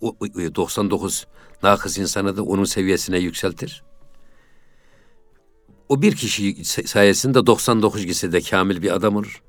99 0.00 1.26
nakıs 1.62 1.98
insanı 1.98 2.36
da 2.36 2.42
onun 2.42 2.64
seviyesine 2.64 3.18
yükseltir. 3.18 3.82
O 5.88 6.02
bir 6.02 6.16
kişi 6.16 6.64
say- 6.64 6.84
sayesinde 6.84 7.46
99 7.46 8.06
kişi 8.06 8.32
de 8.32 8.40
kamil 8.40 8.82
bir 8.82 8.94
adam 8.94 9.16
olur. 9.16 9.42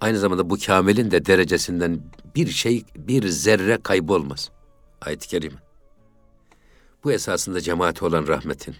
Aynı 0.00 0.18
zamanda 0.18 0.50
bu 0.50 0.56
kamilin 0.66 1.10
de 1.10 1.26
derecesinden 1.26 2.00
bir 2.36 2.50
şey, 2.50 2.84
bir 2.96 3.28
zerre 3.28 3.78
kaybolmaz. 3.82 4.50
Ayet-i 5.00 5.28
Kerime. 5.28 5.58
Bu 7.04 7.12
esasında 7.12 7.60
cemaate 7.60 8.04
olan 8.04 8.26
rahmetin, 8.26 8.76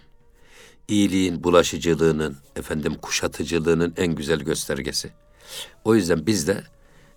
iyiliğin 0.87 1.43
bulaşıcılığının, 1.43 2.37
efendim 2.55 2.95
kuşatıcılığının 3.01 3.93
en 3.97 4.15
güzel 4.15 4.39
göstergesi. 4.39 5.11
O 5.85 5.95
yüzden 5.95 6.25
biz 6.25 6.47
de 6.47 6.63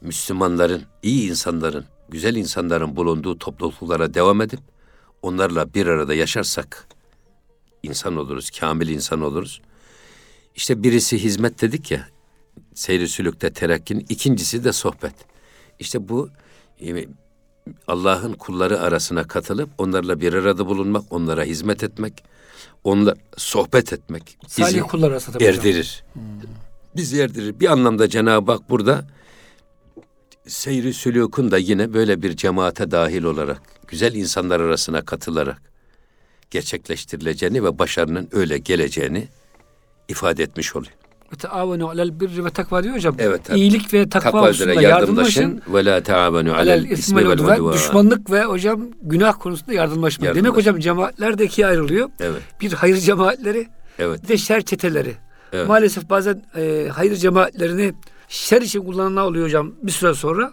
Müslümanların, 0.00 0.82
iyi 1.02 1.30
insanların, 1.30 1.84
güzel 2.08 2.36
insanların 2.36 2.96
bulunduğu 2.96 3.38
topluluklara 3.38 4.14
devam 4.14 4.40
edip 4.40 4.60
onlarla 5.22 5.74
bir 5.74 5.86
arada 5.86 6.14
yaşarsak 6.14 6.88
insan 7.82 8.16
oluruz, 8.16 8.50
kamil 8.50 8.88
insan 8.88 9.20
oluruz. 9.20 9.60
İşte 10.54 10.82
birisi 10.82 11.18
hizmet 11.18 11.60
dedik 11.60 11.90
ya, 11.90 12.08
seyri 12.74 13.08
sülükte 13.08 13.52
terakkin, 13.52 14.06
ikincisi 14.08 14.64
de 14.64 14.72
sohbet. 14.72 15.14
İşte 15.78 16.08
bu 16.08 16.28
e, 16.80 17.06
Allah'ın 17.86 18.32
kulları 18.32 18.80
arasına 18.80 19.24
katılıp 19.24 19.70
onlarla 19.78 20.20
bir 20.20 20.32
arada 20.32 20.66
bulunmak, 20.66 21.04
onlara 21.10 21.44
hizmet 21.44 21.84
etmek, 21.84 22.24
onlar 22.84 23.18
sohbet 23.36 23.92
etmek 23.92 24.38
Salih 24.46 24.68
bizi 24.68 24.80
kullar 24.80 25.10
arasında 25.10 25.44
erdirir. 25.44 26.04
Bizi 26.96 27.20
erdirir. 27.20 27.60
Bir 27.60 27.66
anlamda 27.66 28.08
Cenab-ı 28.08 28.52
Hak 28.52 28.70
burada 28.70 29.04
seyri 30.46 30.94
sülükün 30.94 31.50
da 31.50 31.58
yine 31.58 31.94
böyle 31.94 32.22
bir 32.22 32.36
cemaate 32.36 32.90
dahil 32.90 33.24
olarak, 33.24 33.62
güzel 33.88 34.14
insanlar 34.14 34.60
arasına 34.60 35.02
katılarak 35.04 35.62
gerçekleştirileceğini 36.50 37.64
ve 37.64 37.78
başarının 37.78 38.28
öyle 38.32 38.58
geleceğini 38.58 39.28
ifade 40.08 40.42
etmiş 40.42 40.76
oluyor. 40.76 40.92
Ve 41.32 41.36
teavenu 41.36 41.88
alel 41.88 42.20
birri 42.20 42.44
ve 42.44 42.50
takva 42.50 42.82
diyor 42.82 42.94
hocam. 42.94 43.16
Evet, 43.18 43.44
tabii. 43.44 43.58
İyilik 43.58 43.94
ve 43.94 44.08
takva, 44.08 44.30
Takva 44.30 44.50
üzere 44.50 44.82
yardımlaşın. 44.82 45.62
ve 45.74 45.84
la 45.84 46.02
taavenu 46.02 46.54
Alel 46.54 46.84
ismi 46.90 47.16
vel 47.28 47.38
ve 47.46 47.60
udvan. 47.60 47.72
düşmanlık 47.72 48.30
ve 48.30 48.44
hocam 48.44 48.88
günah 49.02 49.34
konusunda 49.40 49.72
yardımlaşma. 49.72 50.22
Demek 50.24 50.36
Yardımlaşma. 50.36 50.58
hocam 50.60 50.78
cemaatler 50.80 51.38
de 51.38 51.44
ikiye 51.44 51.66
ayrılıyor. 51.66 52.10
Evet, 52.20 52.42
Bir 52.60 52.72
hayır 52.72 52.96
cemaatleri 52.96 53.68
evet. 53.98 54.22
bir 54.22 54.28
de 54.28 54.36
şer 54.38 54.62
çeteleri. 54.64 55.14
Evet. 55.52 55.68
Maalesef 55.68 56.10
bazen 56.10 56.42
e, 56.56 56.88
hayır 56.92 57.16
cemaatlerini 57.16 57.94
şer 58.34 58.62
için 58.62 58.84
kullananlar 58.84 59.22
oluyor 59.24 59.46
hocam 59.46 59.72
bir 59.82 59.92
süre 59.92 60.14
sonra. 60.14 60.52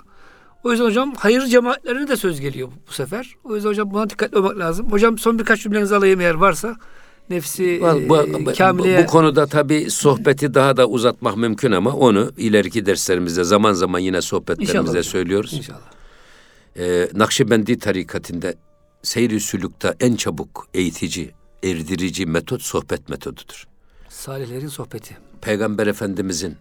O 0.63 0.71
yüzden 0.71 0.85
hocam 0.85 1.13
hayır 1.17 1.45
cemaatlerine 1.45 2.07
de 2.07 2.15
söz 2.15 2.39
geliyor 2.41 2.69
bu 2.89 2.91
sefer. 2.93 3.35
O 3.43 3.55
yüzden 3.55 3.69
hocam 3.69 3.91
buna 3.91 4.09
dikkatli 4.09 4.37
olmak 4.37 4.57
lazım. 4.57 4.91
Hocam 4.91 5.17
son 5.17 5.39
birkaç 5.39 5.61
cümlenizi 5.63 5.95
alayım 5.95 6.21
eğer 6.21 6.33
varsa. 6.35 6.75
Nefsi 7.29 7.79
Bu, 7.81 7.87
e, 7.87 8.09
bu, 8.09 8.45
bu- 8.45 8.53
kamileye 8.57 9.03
bu 9.03 9.05
konuda 9.07 9.47
tabii 9.47 9.91
sohbeti 9.91 10.53
daha 10.53 10.77
da 10.77 10.87
uzatmak 10.87 11.37
mümkün 11.37 11.71
ama 11.71 11.93
onu 11.93 12.31
ileriki 12.37 12.85
derslerimizde 12.85 13.43
zaman 13.43 13.73
zaman 13.73 13.99
yine 13.99 14.21
sohbetlerimizde 14.21 14.79
İnşallah 14.89 15.03
söylüyoruz. 15.03 15.53
inşallah. 15.53 15.79
Ee, 16.77 17.09
Nakşibendi 17.13 17.79
tarikatinde 17.79 18.55
seyri 19.03 19.39
sülükte 19.39 19.95
en 19.99 20.15
çabuk 20.15 20.67
eğitici, 20.73 21.31
erdirici 21.63 22.25
metot 22.25 22.61
sohbet 22.61 23.09
metodudur. 23.09 23.67
Salihlerin 24.09 24.67
sohbeti. 24.67 25.17
Peygamber 25.41 25.87
Efendimizin 25.87 26.55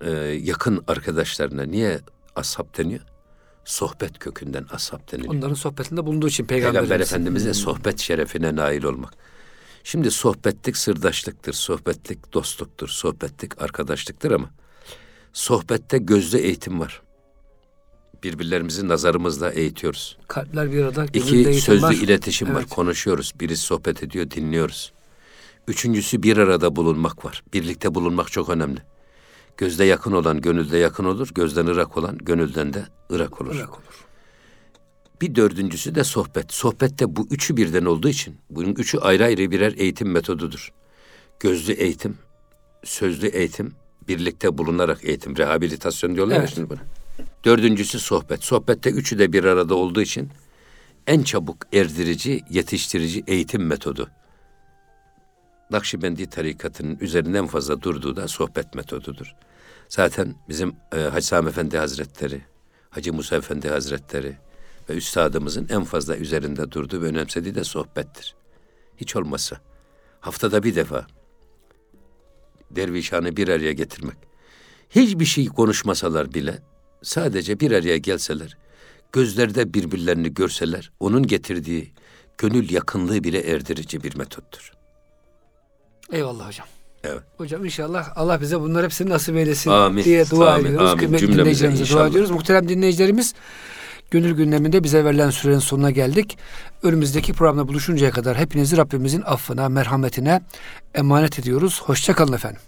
e, 0.00 0.10
yakın 0.42 0.84
arkadaşlarına 0.88 1.62
niye 1.62 2.00
ashab 2.36 2.78
deniyor? 2.78 3.00
Sohbet 3.64 4.18
kökünden 4.18 4.66
ashab 4.70 5.12
deniliyor. 5.12 5.34
Onların 5.34 5.54
sohbetinde 5.54 6.06
bulunduğu 6.06 6.28
için 6.28 6.44
Peygamber 6.44 6.80
peygamberimiz. 6.80 7.12
Efendimiz'e 7.12 7.54
sohbet 7.54 8.00
şerefine 8.00 8.56
nail 8.56 8.84
olmak. 8.84 9.14
Şimdi 9.84 10.10
sohbetlik 10.10 10.76
sırdaşlıktır, 10.76 11.52
sohbetlik 11.52 12.32
dostluktur, 12.32 12.88
sohbetlik 12.88 13.62
arkadaşlıktır 13.62 14.30
ama 14.30 14.50
sohbette 15.32 15.98
gözde 15.98 16.38
eğitim 16.38 16.80
var. 16.80 17.02
Birbirlerimizi 18.22 18.88
nazarımızla 18.88 19.50
eğitiyoruz. 19.50 20.18
Kalpler 20.28 20.72
bir 20.72 20.84
arada. 20.84 21.04
İki 21.04 21.60
sözlü 21.60 21.82
var. 21.82 21.92
iletişim 21.92 22.54
var, 22.54 22.60
Evet. 22.60 22.70
konuşuyoruz. 22.70 23.32
Birisi 23.40 23.62
sohbet 23.62 24.02
ediyor, 24.02 24.30
dinliyoruz. 24.30 24.92
Üçüncüsü 25.68 26.22
bir 26.22 26.36
arada 26.36 26.76
bulunmak 26.76 27.24
var. 27.24 27.42
Birlikte 27.52 27.94
bulunmak 27.94 28.32
çok 28.32 28.48
önemli. 28.48 28.80
Gözde 29.56 29.84
yakın 29.84 30.12
olan 30.12 30.40
gönülde 30.40 30.78
yakın 30.78 31.04
olur, 31.04 31.28
gözden 31.34 31.66
ırak 31.66 31.96
olan 31.96 32.18
gönülden 32.18 32.72
de 32.74 32.86
ırak 33.12 33.40
olur. 33.40 33.54
Bırak 33.54 33.74
olur. 33.74 34.04
Bir 35.20 35.34
dördüncüsü 35.34 35.94
de 35.94 36.04
sohbet. 36.04 36.52
Sohbette 36.52 37.16
bu 37.16 37.26
üçü 37.30 37.56
birden 37.56 37.84
olduğu 37.84 38.08
için 38.08 38.36
bunun 38.50 38.74
üçü 38.74 38.98
ayrı 38.98 39.24
ayrı 39.24 39.50
birer 39.50 39.74
eğitim 39.76 40.10
metodudur. 40.10 40.72
Gözlü 41.40 41.72
eğitim, 41.72 42.18
sözlü 42.84 43.26
eğitim, 43.26 43.72
birlikte 44.08 44.58
bulunarak 44.58 45.04
eğitim, 45.04 45.36
rehabilitasyon 45.36 46.14
diyorlar 46.14 46.36
Evet. 46.36 46.52
şimdi 46.54 46.70
buna. 46.70 46.80
Dördüncüsü 47.44 48.00
sohbet. 48.00 48.44
Sohbette 48.44 48.90
üçü 48.90 49.18
de 49.18 49.32
bir 49.32 49.44
arada 49.44 49.74
olduğu 49.74 50.02
için 50.02 50.28
en 51.06 51.22
çabuk 51.22 51.56
erdirici, 51.72 52.40
yetiştirici 52.50 53.24
eğitim 53.26 53.66
metodu. 53.66 54.10
Nakşibendi 55.70 56.26
tarikatının 56.26 56.98
üzerinde 57.00 57.38
en 57.38 57.46
fazla 57.46 57.82
durduğu 57.82 58.16
da 58.16 58.28
sohbet 58.28 58.74
metodudur. 58.74 59.34
Zaten 59.88 60.34
bizim 60.48 60.76
e, 60.92 61.00
Hacı 61.00 61.26
Sami 61.26 61.48
Efendi 61.48 61.78
Hazretleri, 61.78 62.42
Hacı 62.90 63.12
Musa 63.12 63.36
Efendi 63.36 63.68
Hazretleri 63.68 64.36
ve 64.88 64.94
üstadımızın 64.94 65.66
en 65.70 65.84
fazla 65.84 66.16
üzerinde 66.16 66.72
durduğu 66.72 67.02
ve 67.02 67.06
önemsediği 67.06 67.54
de 67.54 67.64
sohbettir. 67.64 68.34
Hiç 68.96 69.16
olmazsa 69.16 69.60
haftada 70.20 70.62
bir 70.62 70.74
defa 70.74 71.06
dervişhanı 72.70 73.36
bir 73.36 73.48
araya 73.48 73.72
getirmek. 73.72 74.16
Hiçbir 74.90 75.24
şey 75.24 75.46
konuşmasalar 75.46 76.34
bile 76.34 76.62
sadece 77.02 77.60
bir 77.60 77.72
araya 77.72 77.96
gelseler, 77.96 78.56
gözlerde 79.12 79.74
birbirlerini 79.74 80.34
görseler, 80.34 80.92
onun 81.00 81.26
getirdiği 81.26 81.92
gönül 82.38 82.70
yakınlığı 82.70 83.24
bile 83.24 83.40
erdirici 83.40 84.02
bir 84.02 84.16
metottur. 84.16 84.72
Eyvallah 86.14 86.46
hocam. 86.48 86.66
Evet. 87.04 87.22
Hocam 87.36 87.64
inşallah 87.64 88.12
Allah 88.16 88.40
bize 88.40 88.60
bunları 88.60 88.84
hepsini 88.84 89.10
nasip 89.10 89.36
eylesin 89.36 89.70
Amin. 89.70 90.04
diye 90.04 90.30
dua 90.30 90.54
Amin. 90.54 90.64
ediyoruz. 90.66 90.88
Amin. 90.90 90.98
Kıymetli 90.98 91.32
dinleyicilerimize 91.32 91.84
dua 91.84 91.90
inşallah. 91.90 92.10
ediyoruz. 92.10 92.30
Muhterem 92.30 92.68
dinleyicilerimiz 92.68 93.34
Gönül 94.10 94.32
gündeminde 94.32 94.84
bize 94.84 95.04
verilen 95.04 95.30
sürenin 95.30 95.58
sonuna 95.58 95.90
geldik. 95.90 96.38
Önümüzdeki 96.82 97.32
programda 97.32 97.68
buluşuncaya 97.68 98.10
kadar 98.10 98.36
hepinizi 98.36 98.76
Rabbimizin 98.76 99.22
affına, 99.26 99.68
merhametine 99.68 100.40
emanet 100.94 101.38
ediyoruz. 101.38 101.82
Hoşçakalın 101.84 102.32
efendim. 102.32 102.60